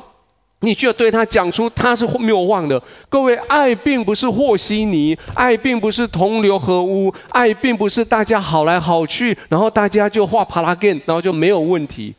[0.61, 2.81] 你就要对他讲出他是谬妄的。
[3.09, 12.15] 各位，爱并不是和稀泥，爱并不是同流合污，爱并不是大家好来好去，然后大家就画帕拉根，然后就没有问题。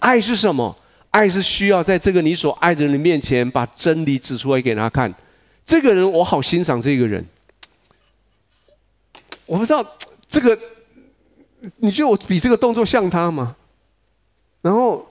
[0.00, 0.76] 爱是什么？
[1.10, 5.12] 爱是需要在这个你所爱的人面前把真理指出来给他看。
[5.64, 7.24] 这个人我好欣赏这个人。
[9.46, 9.82] 我不知道
[10.28, 10.58] 这个，
[11.76, 13.56] 你觉得我比这个动作像他吗？
[14.60, 15.10] 然后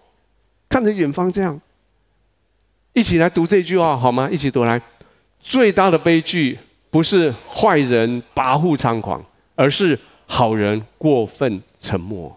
[0.69, 1.59] 看着远方这样。
[2.95, 4.29] 一起来读这句话好吗？
[4.31, 4.81] 一起读来。
[5.41, 6.57] 最大的悲剧
[6.89, 9.21] 不是坏人跋扈猖狂，
[9.53, 12.33] 而是好人过分沉默。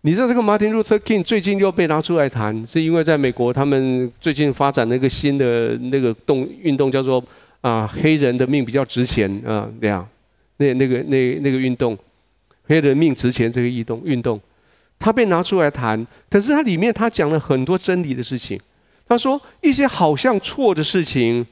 [0.00, 7.22] 你知道这个 Martin Luther King 最近又被拿出来谈，是因为在美国他们最近发展了一个新的那个动运动，叫做
[7.60, 10.08] 啊黑人的命比较值钱啊这样，
[10.56, 11.96] 那那个那那个运动，
[12.66, 14.40] 黑人命值钱这个运动运动，
[14.98, 18.58] 他被拿出来谈，可是他里面他讲了很多真理的事情。
[19.06, 21.46] 他说：“一些好像错的事情，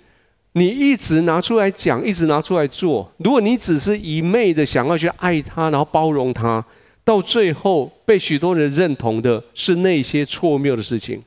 [0.52, 3.12] 你一直拿出来讲，一直拿出来做。
[3.18, 6.64] 如果你只是一昧的想要去爱他，然后包容他，
[7.04, 11.22] 到最后被许多人认同的是那些错谬的事情。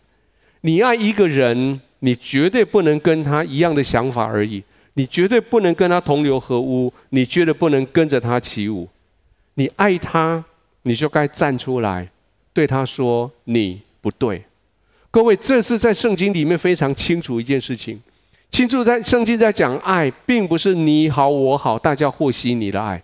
[0.62, 4.64] 你爱一个人，你绝对不能跟他一样的想法而已，
[4.96, 8.90] 你绝对不能跟他同流合污，你绝对不能跟着他起舞。
[9.54, 10.44] 你爱他，
[10.82, 12.10] 你就该站出来，
[12.52, 14.44] 对他说你不对。”
[15.16, 17.98] 各位，这是在圣经里面非常清楚一件事情。
[18.52, 23.02] 清楚在圣经在讲爱，并不是你好我好，大家和稀泥的爱。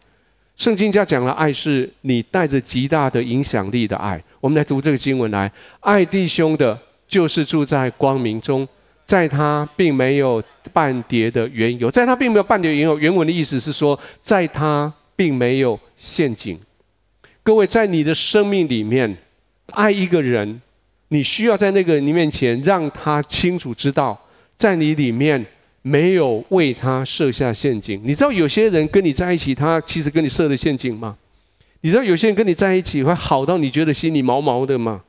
[0.58, 4.22] 圣经家讲的爱，是你带着极大的影响力的爱。
[4.42, 8.68] 我们来读这个经文来：爱弟兄的，就是住在光明中，
[9.06, 10.44] 在他并没有
[10.74, 13.00] 半点的缘由，在他并没有半点缘由。
[13.00, 16.60] 原文的意思是说，在他并没有陷阱。
[17.42, 19.16] 各位，在你的生命里面，
[19.68, 20.62] 爱一个人。
[21.14, 24.18] 你需要在那个人面前，让他清楚知道，
[24.58, 25.46] 在你里面
[25.82, 28.02] 没有为他设下陷阱。
[28.06, 31.18] 你知道有些人跟你在一起，他其实跟你设了陷阱吗？
[31.82, 35.02] 你知道有些人跟你在一起会好到你觉得心里毛毛的吗？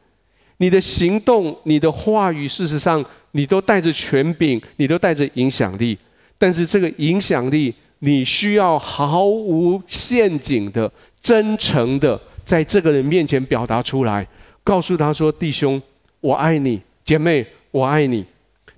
[0.56, 5.96] 你的行动、你的话语，事实上你都带着权柄，你都带着影响力。
[6.36, 14.26] 但是这个影响力，你需要毫无陷阱的、真诚的，在这个人面前表达出来，
[14.64, 15.80] 告诉他说：“弟兄。”
[16.22, 18.24] 我爱你，姐妹，我爱你。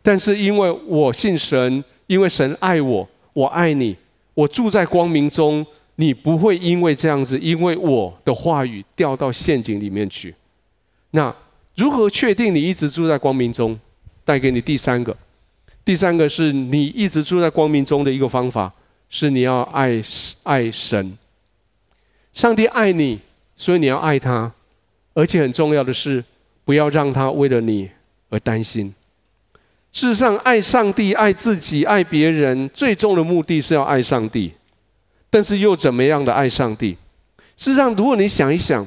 [0.02, 3.94] 但是因为我信神，因为神爱我，我爱你。
[4.32, 5.64] 我住在光明中，
[5.96, 10.34] 你不会因为这样子，因为我的话语掉到陷阱里面去。
[11.10, 11.34] 那
[11.76, 13.78] 如何确定你一直住在光明中？
[14.24, 15.14] 带给你第三个，
[15.84, 18.72] 第三个是你一直住在光明中的一个方法，
[19.10, 20.02] 是你要爱
[20.44, 21.16] 爱神。
[22.32, 23.20] 上帝爱你，
[23.54, 24.50] 所以你要爱他，
[25.12, 26.24] 而且很重要的是。
[26.64, 27.90] 不要让他为了你
[28.30, 28.92] 而担心。
[29.92, 34.52] 事实上，爱上帝、爱自己、爱别人，最终的目的是要爱上帝。
[35.30, 36.96] 但是又怎么样的爱上帝？
[37.56, 38.86] 事实上，如果你想一想，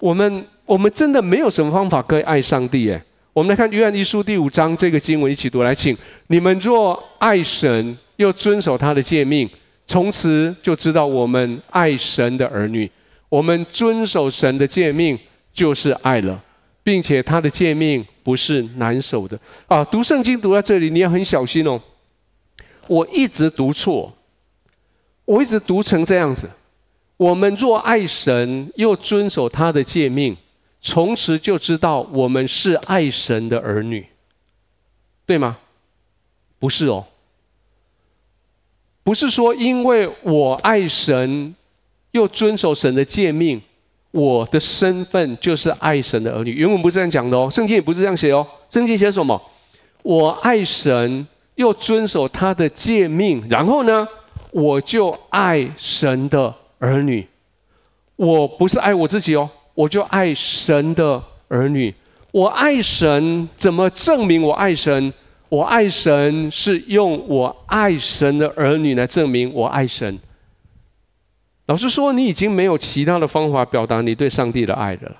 [0.00, 2.88] 我们我们真的没有什么方法可以爱上帝。
[2.88, 3.02] 诶，
[3.32, 5.96] 我们来看约翰一书第五章这个经文，一起读来，请
[6.28, 9.48] 你们若爱神，又遵守他的诫命，
[9.86, 12.90] 从此就知道我们爱神的儿女。
[13.28, 15.18] 我们遵守神的诫命，
[15.52, 16.42] 就是爱了。
[16.88, 19.84] 并且他的诫命不是难守的啊！
[19.84, 21.78] 读圣经读到这里，你要很小心哦。
[22.86, 24.10] 我一直读错，
[25.26, 26.48] 我一直读成这样子：
[27.18, 30.34] 我们若爱神，又遵守他的诫命，
[30.80, 34.06] 从此就知道我们是爱神的儿女，
[35.26, 35.58] 对吗？
[36.58, 37.06] 不是哦，
[39.02, 41.54] 不是说因为我爱神，
[42.12, 43.60] 又遵守神的诫命，
[44.10, 46.52] 我的身份就是爱神的儿女。
[46.52, 48.46] 原文不是这样讲的哦，圣经也不是这样写哦。
[48.68, 49.40] 圣经写什么？
[50.02, 54.06] 我爱神，又遵守他的诫命，然后呢，
[54.52, 57.26] 我就爱神的儿女。
[58.16, 61.94] 我不是爱我自己哦，我就爱神的儿女。
[62.30, 65.12] 我爱神，怎么证明我爱神？
[65.48, 70.18] 我爱神是用我爱神的儿女来证明我爱神。
[71.68, 75.16] 老实说，你已经没有其他的方法表达你对上帝的爱的了。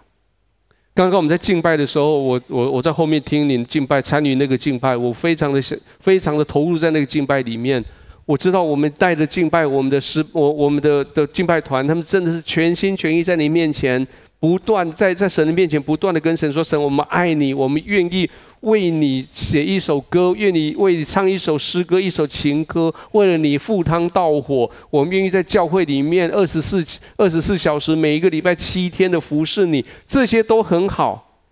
[0.94, 5.61] 刚刚我们在敬拜的时候，我我我在后面听你敬拜，参与那个敬拜，我非常的
[6.00, 7.84] 非常的投入在那个敬拜里面。
[8.24, 14.04] 我知道我们带着敬拜，我们的师我我们的的敬拜团，他们真的是全心全意在你面前。
[14.40, 24.70] 不断在在神的面前不断的跟神说：“神，我们爱你，我们愿意为你写一首歌，愿你为你唱一首诗歌，一首情歌，为了你赴汤蹈火。
[24.90, 26.85] 我们愿意在教会里面二十四
[27.16, 31.42] 二十四小时，每一个礼拜七天的服侍你，这些都很好。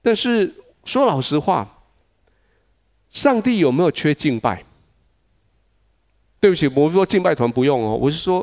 [0.00, 1.82] 但是说老实话，
[3.10, 4.64] 上帝有没有缺敬拜？
[6.40, 8.42] 对不起，我是说敬拜团不用哦，我是说，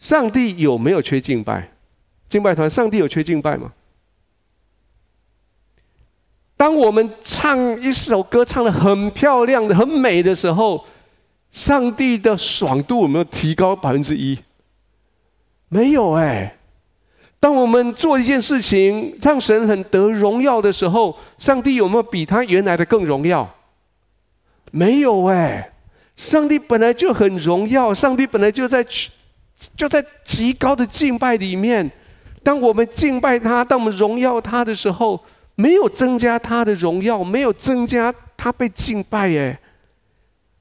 [0.00, 1.74] 上帝有没有缺敬拜？”
[2.28, 3.72] 敬拜团，上帝有缺敬拜吗？
[6.56, 10.84] 当我们唱一首歌唱得很漂亮的、很美的时候，
[11.52, 14.38] 上帝的爽度有没有提高百分之一？
[15.68, 16.56] 没有哎。
[17.40, 23.48] 当我们做一件事情让神很得荣耀的时候，上帝有没有比他原来的更荣耀？
[24.72, 25.72] 没有哎。
[26.16, 28.84] 上帝本来就很荣耀，上帝本来就在
[29.76, 31.88] 就在极高的敬拜里面。
[32.48, 35.22] 当我们敬拜他，当我们荣耀他的时候，
[35.54, 39.28] 没有增加他的荣耀，没有增加他被敬拜。
[39.28, 39.60] 哎，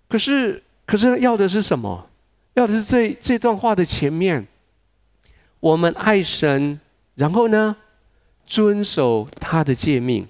[0.10, 2.10] 可是，可是要的是什么？
[2.56, 4.45] 要的是这这段话的前面，
[5.62, 6.78] 我们爱神，
[7.15, 7.73] 然后呢，
[8.45, 10.28] 遵守他的诫命。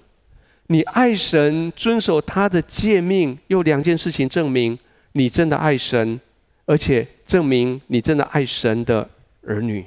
[0.68, 4.78] 你爱神，遵守他的诫命，有两件事情证明
[5.10, 6.20] 你真的爱神，
[6.66, 9.10] 而且证明你真的爱神的
[9.44, 9.84] 儿女。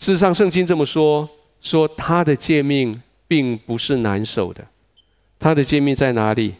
[0.00, 1.28] 事实上，圣经这么说：
[1.60, 4.66] 说他的诫命并不是难守的。
[5.38, 6.54] 他的诫命在哪里？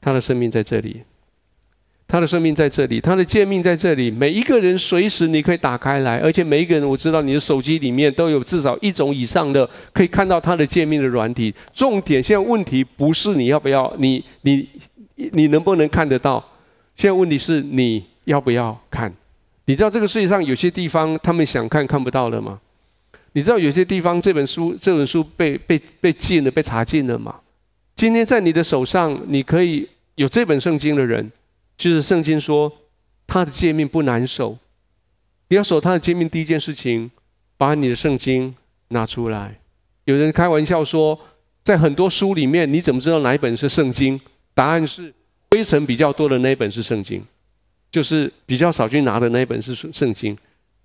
[0.00, 1.02] 他的生命在这里。
[2.06, 4.08] 他的生命在这里，他的诫命在这里。
[4.08, 11.52] 每一个人随时你可以打开来，而且每一个人，我知道你的手机里面都有至少一种以上的可以看到他的诫命的软体。
[11.74, 14.68] 重点现在问题不是你要不要，你你
[15.16, 16.38] 你能不能看得到？
[16.94, 19.12] 现在问题是你要不要看？
[19.64, 22.60] 你知道这个世界上有些地方他们想看看不到了吗？
[23.36, 27.38] 你知道有些地方这本书这本书被被被禁了，被查禁了吗？
[27.94, 31.30] 今天在你的手上，你可以有这本圣经的人，
[31.76, 32.72] 就是圣经说
[33.26, 34.56] 他的诫命不难守。
[35.48, 37.10] 你要守他的诫命，第一件事情，
[37.58, 38.54] 把你的圣经
[38.88, 39.58] 拿出来。
[40.04, 41.20] 有人开玩笑说，
[41.62, 44.18] 在很多书里面，你怎么知道哪一本是圣经？
[44.54, 45.12] 答案是
[45.50, 47.22] 灰尘比较多的那一本是圣经，
[47.92, 50.34] 就是比较少去拿的那一本是圣经，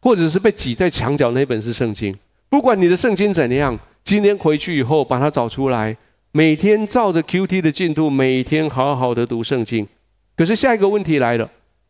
[0.01, 2.13] 或者是被挤在墙角那一本是圣经。
[2.51, 5.95] 不管你的圣经怎样，今天回去以后把它找出来，
[6.33, 9.87] 每天照着 QT 的进度，每天好好的读圣经。
[10.35, 11.49] 可是下一个问题来了，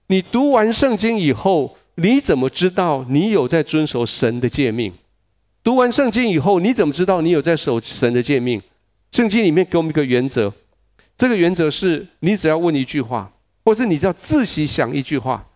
[0.10, 4.94] 你读完圣经以后，你怎么知道你有在遵守神的诫命？
[5.64, 8.62] 读完圣经以后，你怎么知道你有在守神的诫命？
[9.10, 10.54] 圣经里面给我们一个原则，
[11.18, 13.34] 这个原则是你只要问一句话，
[13.66, 15.48] 或是你只要自己想一句话，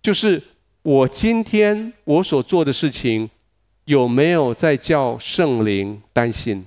[0.00, 0.42] 就是
[0.82, 3.28] 我今天我所做的事情。
[3.84, 6.64] 有没有在叫圣灵担心？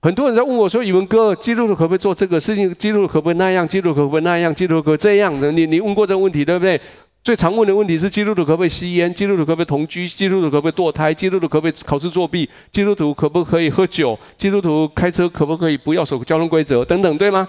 [0.00, 2.72] 很多人在问我说：“宇文哥，基督徒可不可以做这个事情？
[2.74, 3.66] 基督徒可不可以那样？
[3.66, 4.54] 基督徒可不可以那样？
[4.54, 6.80] 基督徒可不可以这样的？”你你问过这个问题对不对？
[7.24, 9.12] 最常问的问题是：基督徒可不可以吸烟？
[9.12, 10.08] 基督徒可不可以同居？
[10.08, 11.12] 基督徒可不可以堕胎？
[11.12, 12.48] 基督徒可不可以考试作弊？
[12.70, 14.16] 基督徒可不可以喝酒？
[14.36, 16.84] 基督徒开车可不可以不要守交通规则？
[16.84, 17.48] 等等，对吗？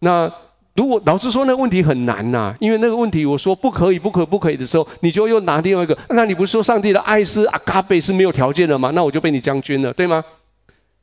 [0.00, 0.30] 那。
[0.78, 5.98] 如果老师说那个问题很难呐、因为那个问题我说不可以、不可、不可以的时候，你就又拿另外一个。
[6.10, 8.92] 那你不是说上帝的爱是阿嘎贝是没有条件的吗？
[8.94, 10.22] 那我就被你将军了，对吗？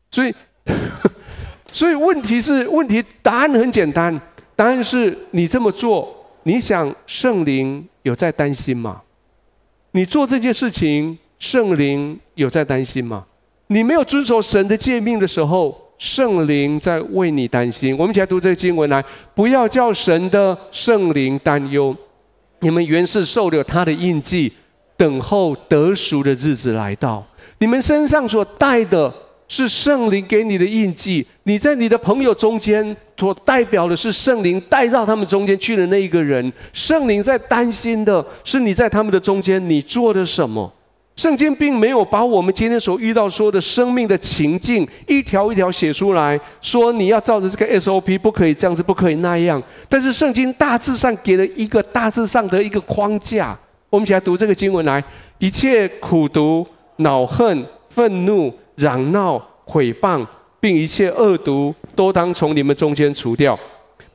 [0.10, 0.34] 所以，
[1.74, 4.18] 所以问题是问题答案很简单，
[4.56, 9.02] 答案是你这么做，你想圣灵有在担心吗？
[9.92, 13.26] 你做这件事情，圣灵有在担心吗？
[13.68, 15.82] 你没有遵守神的诫命的时候。
[15.98, 21.96] 圣灵在为你担心，我们一起来读这个经文来，不要叫神的圣灵担忧。
[22.60, 24.52] 你们原是受了他的印记，
[24.98, 27.26] 等候得赎的日子来到。
[27.60, 29.14] 你们身上所带的
[29.48, 31.26] 是圣灵给你的印记。
[31.44, 36.52] 你在你的朋友中间，所代表的是圣灵带到他们中间去的那一个人。
[36.74, 40.72] 圣灵在担心的是你在他们的中间，你做了什么？
[41.16, 49.62] 圣经并没有把我们今天所遇到说的生命的情境一条一条写出来，说你要照着这个 SOP，不可以这样子，不可以那样。
[49.88, 53.58] 但是圣经大致上给了一个大致上的一个框架。
[53.90, 55.04] 我们一起来读这个经文来：
[55.40, 56.66] 一切苦毒、
[56.98, 58.54] 恼恨、愤怒。
[58.76, 60.28] 嚷闹、毁谤，
[60.60, 63.58] 并一切恶毒，都当从你们中间除掉，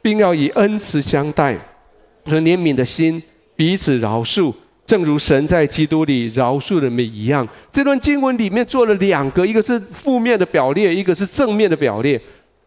[0.03, 1.55] 并要以恩慈相待，
[2.27, 3.23] 和怜悯的心
[3.57, 4.53] 彼此饶恕，
[4.91, 7.47] 正如神在基督里饶恕人们一样。
[7.71, 12.21] 这段经文里面做了两个，一个是负面的表列，一个是正面的表列。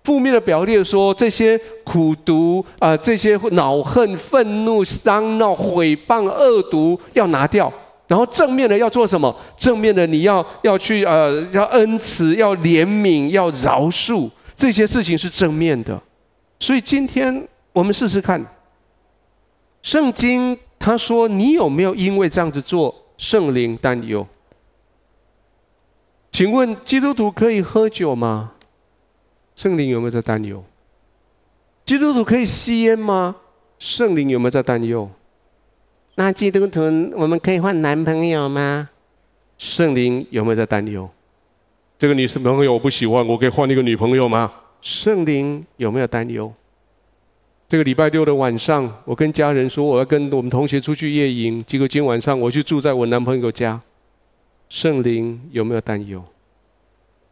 [0.06, 7.70] 负面的表列说这些苦毒啊，这些恼恨、愤怒、伤闹、毁谤、恶毒要拿掉。
[8.08, 9.36] 然后正面的要做什么？
[9.58, 16.02] 正面的你要要去呃，要恩慈，要怜悯，要饶恕，这些事情是正面的。
[16.58, 18.42] 所以今天我们试试看，
[19.82, 24.28] 圣经他说你有没有因为这样子做圣灵担忧？
[26.30, 28.52] 请问基督徒可以喝酒吗？
[29.56, 30.62] 圣灵有没有在担忧？
[31.86, 33.38] 基督徒可以吸烟吗？
[33.80, 35.10] 圣灵有没有在担忧？
[36.16, 36.82] 那基督徒，
[37.16, 38.90] 我们可以换男朋友吗？
[39.58, 41.10] 圣灵有没有在担忧？
[41.98, 44.52] 这个女生朋友我不喜欢，我可以换一个女朋友吗？
[44.82, 46.54] 圣灵有没有担忧？
[47.74, 53.82] 这个礼拜六的晚上，我跟家人说我要跟我们同学出去夜营，结果今天晚上我去住在我男朋友家。
[54.70, 56.24] 圣灵有没有担忧？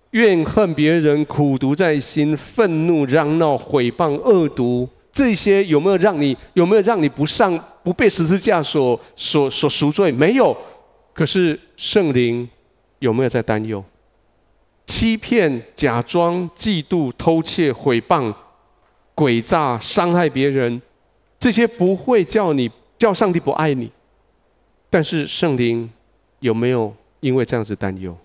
[0.10, 4.90] 怨恨别人，苦毒在心，愤怒、嚷闹、毁谤、恶毒。
[5.14, 10.12] 这些有没有让你有没有让你不上不被十字架所所所赎罪？
[10.12, 10.58] 没有。
[11.14, 12.50] 可是圣灵
[12.98, 13.84] 有没有在担忧？
[14.88, 18.34] 欺骗、假装、嫉妒、偷窃、毁谤、
[19.16, 20.82] 诡诈、伤害别人，
[21.40, 23.92] 这些不会叫你叫上帝不爱你。
[24.90, 25.92] 但是圣灵
[26.40, 28.18] 有没有因为这样子担忧？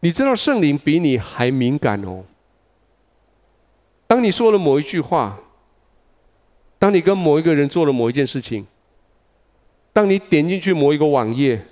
[0.00, 2.24] 你知道圣灵比你还敏感哦。
[4.06, 5.40] 当你说了某一句话。
[6.80, 8.66] 当你跟某一个人做了某一件事情，
[9.92, 11.62] 当你点进去某一个网页，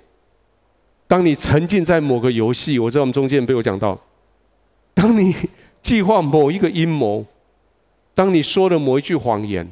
[1.07, 3.99] 当你沉浸在某个游戏，我知道我们中间被我讲到，
[4.93, 5.35] 当你
[5.81, 7.25] 计划某一个阴谋，
[8.19, 9.65] 当你说了某一句谎言，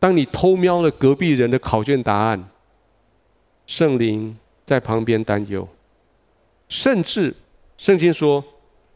[0.00, 2.48] 当你偷瞄了隔壁人的考卷答案，
[3.68, 5.68] 圣灵在旁边担忧，
[6.68, 7.36] 甚至
[7.76, 8.42] 圣经说，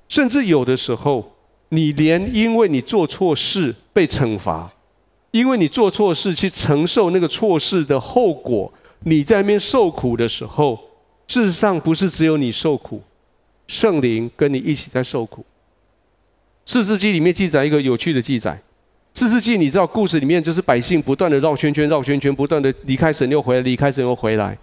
[0.08, 1.30] 甚至有的时候，
[1.68, 4.72] 你连因为你做错事被惩罚。
[5.30, 8.72] 因为你做错事，去承受那个错事的后果，
[9.04, 10.76] 你在那边受苦的时候，
[11.28, 13.00] 事实上不是只有你受苦，
[13.68, 15.46] 圣灵跟你一起在受苦。
[16.66, 18.58] 四世纪里面记载一个有趣的记载，
[19.12, 24.56] 四世纪你知道故事里面就是百姓不断的绕圈圈绕圈圈，不断的离开神又回来，离开神又回来。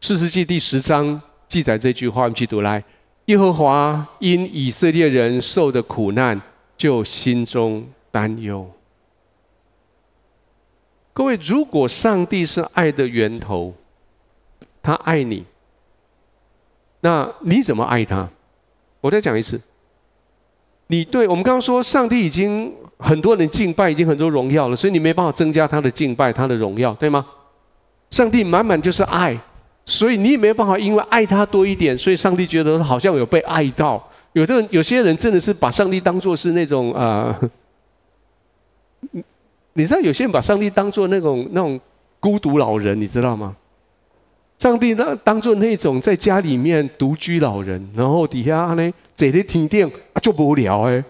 [0.00, 2.82] 四世纪第十章记载这句话，我们去读来：
[3.26, 6.40] 耶和华因以色列人受的苦难，
[6.76, 8.70] 就心中担忧。
[11.12, 13.74] 各位，如果上帝是爱的源头，
[14.80, 15.44] 他爱你，
[17.00, 18.28] 那你怎么爱他？
[19.00, 19.60] 我再讲一次，
[20.88, 27.24] 你对我们刚刚说，上帝已经很多人敬拜，已经很多荣耀了，所以你没办法增加他的敬拜，他的荣耀，对吗？
[28.10, 29.38] 上帝满满就是爱，
[29.84, 34.02] 所以你也没办法因为爱他多一点，所以上帝觉得好像有被爱到。
[34.32, 37.38] 有的人，有些人真的是把上帝当做是那种啊。
[39.74, 41.78] 你知道有些人把上帝当做那种那种
[42.18, 43.54] 孤独老人，你知道吗？
[44.58, 51.02] 上帝那当做那种在家里面独居老人，然后底下呢这里停电啊就无聊哎，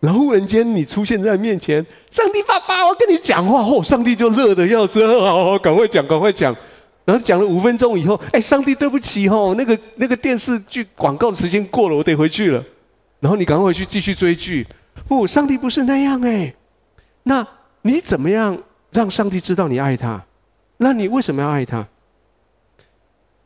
[0.00, 6.52] 然后忽然间你出现在面前，上帝爸爸，我跟你讲话，哦，上帝就乐得要死，好好赶快讲，赶快讲，
[7.04, 12.60] 然后讲了五分钟以后，哎，上帝对不起哦，那个那个电视剧广告的时间过了，我得回去了，
[13.20, 14.66] 然后你赶快回去继续追剧，
[15.06, 16.52] 不，上帝不是那样哎。
[17.22, 17.46] 那
[17.82, 18.58] 你怎么样
[18.90, 20.20] 让上帝知道你爱他？
[20.78, 21.86] 那你为什么要爱他？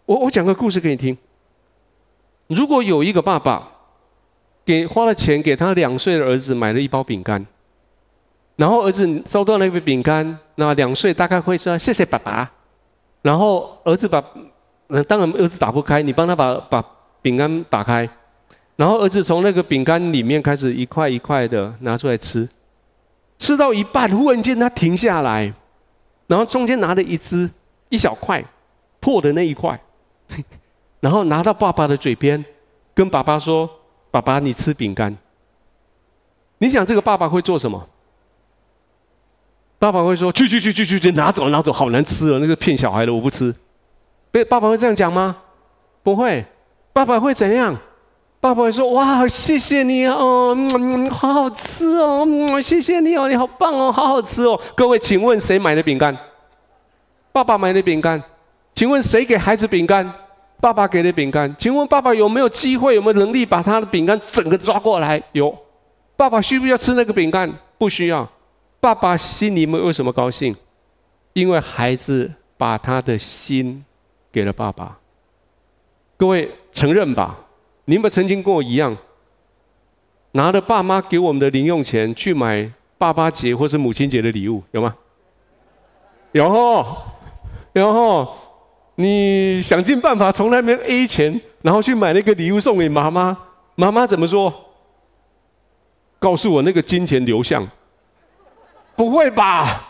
[0.06, 1.14] 我我讲个故事给你听。
[2.54, 3.68] 如果有一个爸爸
[4.64, 7.44] 给花了钱给他两岁的儿子买了一包饼干，
[8.56, 12.50] 然后儿子收到那个饼干，那两岁大概会说谢谢爸爸，
[13.22, 14.22] 然后儿子把，
[14.88, 16.84] 那当然儿子打不开，你帮他把把
[17.20, 18.08] 饼干打开，
[18.76, 22.48] 然后儿子从那个饼干里面开始一块一块的拿出来吃。
[23.38, 25.52] 吃到一半，忽然间他停下来，
[26.28, 27.50] 然后中间拿了一只
[27.88, 28.44] 一小块
[29.00, 29.76] 破的那一块，
[31.02, 32.42] 然后拿到爸爸的嘴边，
[32.94, 33.68] 跟爸爸说
[34.08, 35.16] ：“爸爸，你吃饼干。”
[36.58, 37.88] 你想这个爸爸会做什么？
[39.80, 43.52] 爸爸会说：“去去去去去去，拿走拿走，好难吃哦，那个骗小孩的，我不吃。”
[44.30, 45.36] 被，爸爸会这样讲吗？
[46.04, 46.46] 不会。
[46.92, 47.76] 爸爸会怎样？
[48.40, 56.16] 爸爸会说：“哇，谢谢你哦，嗯，好好吃哦，嗯，谢谢你哦，你好棒哦，好好吃哦。”各位，请问谁买的饼干？
[57.32, 58.22] 爸爸买的饼干。
[58.74, 60.12] 请问谁给孩子饼干？
[60.62, 61.52] 爸爸给的饼干。
[61.58, 65.20] 请问爸爸有没有机会，有没有能力把他的饼干整个抓过来？
[65.32, 65.52] 有。
[66.16, 67.52] 爸爸需不需要吃那个饼干？
[67.76, 68.30] 不需要。
[68.78, 70.54] 爸爸心里面为什么高兴？
[71.32, 73.84] 因为孩子把他的心
[74.30, 74.96] 给了爸爸。
[76.16, 77.36] 各位承认吧，
[77.86, 78.96] 你有没有曾经跟我一样，
[80.30, 84.62] 拿着爸妈给我们的零用钱去买爸爸节或是母亲节的礼物？
[84.70, 84.94] 有吗？
[86.30, 86.98] 有吼，
[87.72, 88.36] 有吼，
[88.96, 93.36] 你想尽办法从那边 A 钱，然后去买那个礼物送给妈妈。
[93.74, 94.52] 妈妈怎么说？
[96.18, 97.66] 告诉我那个金钱流向。
[98.94, 99.88] 不会吧？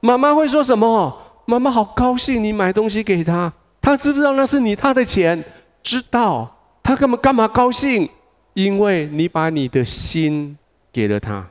[0.00, 1.16] 妈妈会说什么？
[1.44, 5.44] 妈妈好高兴你买东西给她，她知不知道那是你她的钱？
[5.82, 6.56] 知道。
[6.82, 8.08] 她干嘛干嘛高兴？
[8.54, 10.56] 因为你把你的心
[10.90, 11.46] 给了她。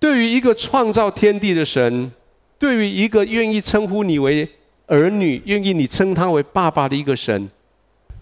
[0.00, 2.10] 对于一个创造天地的神，
[2.58, 4.48] 对于一个愿意称呼你为
[4.86, 7.48] 儿女、愿意你称他为爸爸的一个神，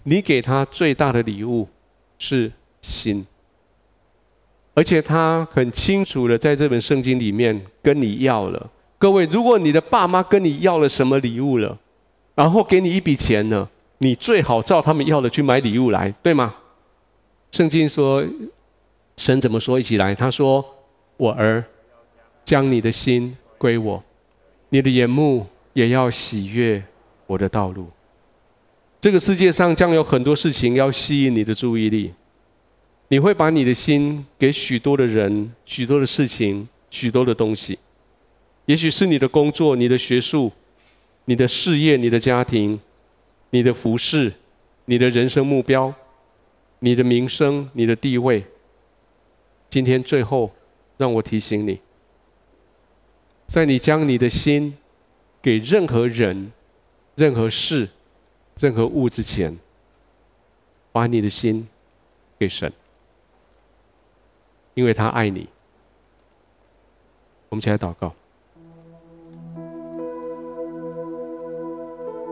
[0.03, 1.67] 你给他最大的礼物
[2.17, 2.51] 是
[2.81, 3.25] 心。
[4.73, 8.69] 而且他很清楚的在这本圣经里面跟你要了。
[8.97, 11.77] 各位，如果你的爸妈跟你要了什么礼物了，
[12.33, 16.55] 然后给你一笔钱呢，你最好照他们要的去买礼物来，对吗？
[17.51, 18.21] 圣经说，
[19.15, 19.79] 神怎么说？
[19.79, 20.65] 一起来，他说
[21.15, 21.63] ：“我儿，
[22.43, 24.03] 将你的心归我，
[24.69, 25.45] 你的眼目
[25.75, 26.83] 也要喜悦
[27.27, 27.87] 我的道路。”
[28.99, 32.11] 这个世界上将有很多事情要吸引你的注意力。
[33.09, 37.77] 你会把你的心给许多的人、许多的事情、许多的东西，
[38.65, 40.51] 也许是你的工作、你的学术、
[41.25, 42.79] 你的事业、你的家庭、
[43.51, 44.33] 你的服饰、
[44.85, 45.93] 你的人生目标、
[46.79, 48.43] 你的名声、你的地位。
[49.69, 50.51] 今天最后，
[50.97, 51.79] 让我提醒你，
[53.45, 54.75] 在你将你的心
[55.45, 56.51] 给任何人、
[57.13, 57.87] 任何事、
[58.59, 59.55] 任何物之前，
[60.91, 61.67] 把你的心
[62.39, 62.73] 给神。
[64.73, 65.47] 因为他爱你，
[67.49, 68.11] 我们一起来祷告。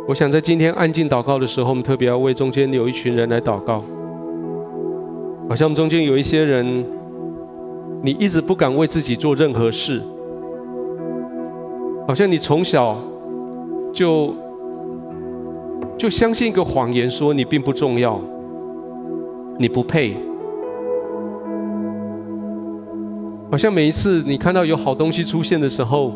[0.07, 3.81] 我想在今天安静祷告的时候，我们特别要为中间有一群人来祷告。
[5.47, 6.83] 好像我们中间有一些人，
[8.01, 10.01] 你一直不敢为自己做任何事，
[12.07, 12.97] 好像你从小
[13.93, 14.33] 就
[15.97, 18.19] 就相信一个谎言，说你并不重要，
[19.57, 20.17] 你不配。
[23.49, 26.11] 好像每一次你看到有好东西出现的时候，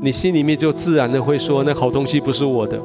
[0.00, 2.80] 你心里面就自然的会说：“那好东西不是我的。”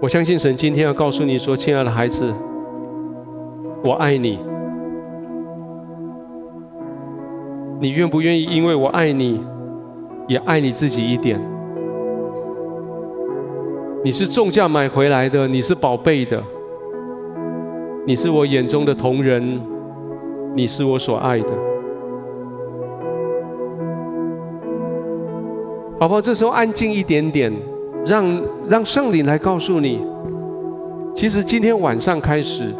[0.00, 2.32] 我相信神今天要告诉你说：“亲爱的孩子，
[3.84, 4.38] 我爱你。
[7.80, 9.40] 你愿不愿意因为我爱你，
[10.28, 11.40] 也爱你自己一点？
[14.04, 16.40] 你是重价买回来的，你是宝贝的，
[18.06, 19.60] 你是我眼中的同人。”
[20.52, 21.54] 你是我所爱的，
[25.96, 26.20] 宝宝。
[26.20, 27.52] 这时候安静一点点，
[28.04, 30.04] 让让圣灵来告诉你，
[31.14, 32.74] 其实今天晚上开始，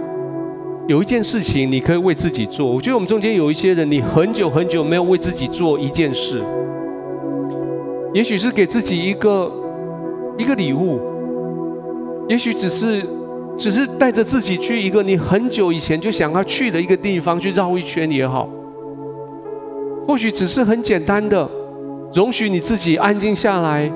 [0.89, 2.66] 有一件事情你可以为自己做。
[2.66, 6.43] 我觉得我们中间有一些人，你很久很久没有为自己做一件事，
[8.12, 9.53] 也许是给自己一个
[10.39, 11.01] 一个礼物，
[12.28, 13.05] 也许只是。
[13.59, 18.49] 只是带着自己去一个你很久以前就想要去的一个地方去绕一圈也好，
[20.09, 21.47] 或许只是很简单的，
[22.14, 23.93] 容许你自己安静下来，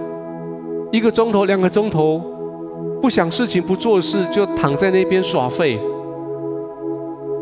[0.92, 2.20] 一个钟头、两个钟头，
[3.00, 5.80] 不想事情、不做事，就躺在那边耍废。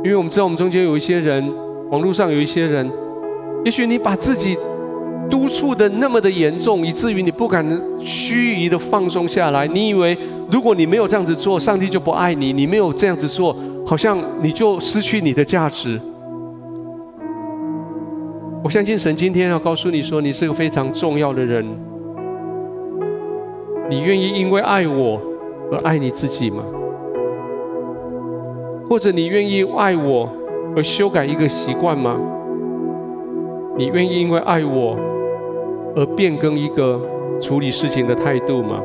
[0.05, 1.53] 因为我们知道我们中间有一些人，
[1.91, 2.91] 网络上有一些人，
[3.65, 4.57] 也许你把自己。
[5.31, 7.65] 督促的那么的严重，以至于你不敢
[8.01, 9.67] 虚拟的放松下来。
[9.69, 10.19] 你以为
[10.51, 15.99] 如果你没有这样子做，上帝就不爱你；你没有这样子做，好像你就失去你的价值。
[18.63, 21.65] 我相信神今天要告诉你说，你是个非常重要的人。
[23.89, 25.19] 你愿意因为爱我
[25.71, 26.63] 而爱你自己吗？
[28.93, 30.29] 或者你愿意爱我
[30.77, 32.21] 而修改一个习惯吗？
[33.75, 34.95] 你愿意因为爱我？
[35.97, 37.01] 而变更一个
[37.41, 38.83] 处理事情的态度吗？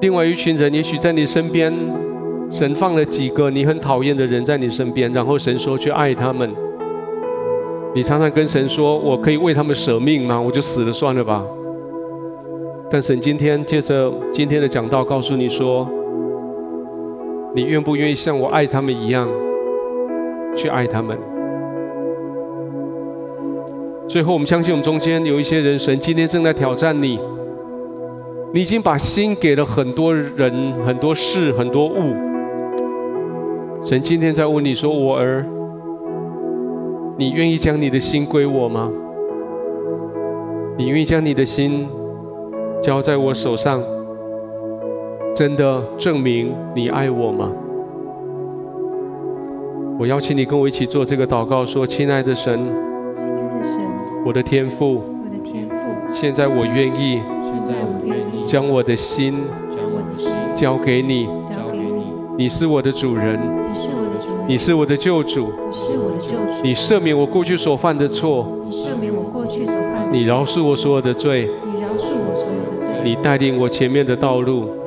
[0.00, 1.74] 另外一群人，也许在你身边，
[2.52, 6.48] 神放了几个你很讨厌的人在你身边，然后神说去爱他们。
[7.96, 10.40] 你常常跟神说：“我可以为他们舍命吗？
[10.40, 11.44] 我就死了算了吧。”
[12.88, 15.88] 但神今天借着今天的讲道告诉你说
[17.56, 19.26] ：“你愿不愿意像我爱他们一样
[20.54, 21.16] 去爱他们？”
[24.06, 27.18] 最后，我们相信我们中间有一些人，神今天正在挑战你。
[28.52, 32.14] 你已经把心给了很多人、很多事、很多物。
[33.82, 35.46] 神今天在问你说：“我儿。”
[37.18, 38.92] 你愿意将你的心归我吗？
[40.76, 41.88] 你愿意将你的心
[42.82, 43.82] 交在我手上，
[45.36, 47.52] 真的证明你爱我吗？
[49.98, 52.58] 我邀请你跟我一起做这个祷告，说：“亲爱的神，
[53.14, 53.82] 亲爱的神，
[54.24, 55.74] 我的天父，我的天父，
[56.10, 59.34] 现在我愿意，现在我愿意将我的心，
[59.70, 62.06] 将我的心交给你，交给你，
[62.38, 74.85] 你是我的主人，你是我的主人，你是我的救主，你是我的救主。”你赦免我过去所犯的错，你赦免我过去所犯，你饶恕我所有的罪，你饶恕我所有的罪，你带领我前面的道路，带领我前面的道路，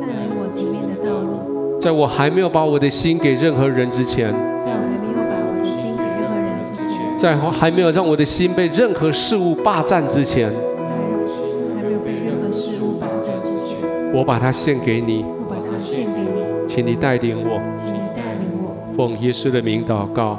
[1.79, 13.77] 在我还没有把我的心给任何人之前，在我还没有把我的心给任何人之前，在我还没有让我的心被任何事物霸占之前，在我心还没有被任何事物霸占之前，
[14.13, 20.37] 我把它献给你，我把它献给你，请你带领我，请你带领我，奉耶稣的名祷告。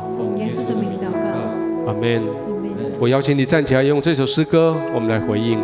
[1.86, 2.22] 阿门。
[3.00, 5.58] 我邀请你站起来，用这首诗歌，我们来回应。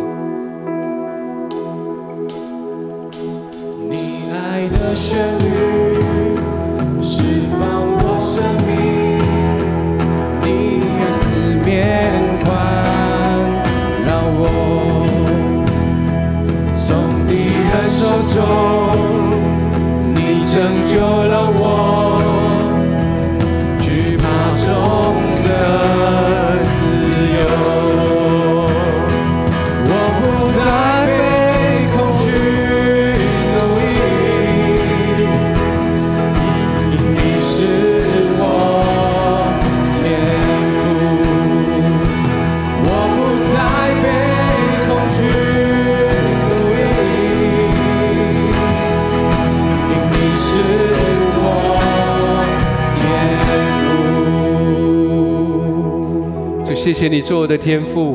[57.17, 58.15] 你做我的天父，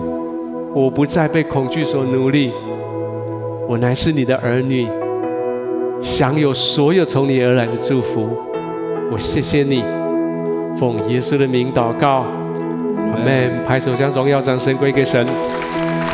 [0.75, 2.51] 我不再被恐惧所奴隶，
[3.67, 4.87] 我乃是你的儿女，
[5.99, 8.29] 享有所有从你而来的祝福。
[9.11, 9.83] 我谢谢你，
[10.77, 12.25] 奉耶稣的名祷告，
[13.11, 13.63] 阿门。
[13.65, 15.25] 拍手将荣耀掌声归给神。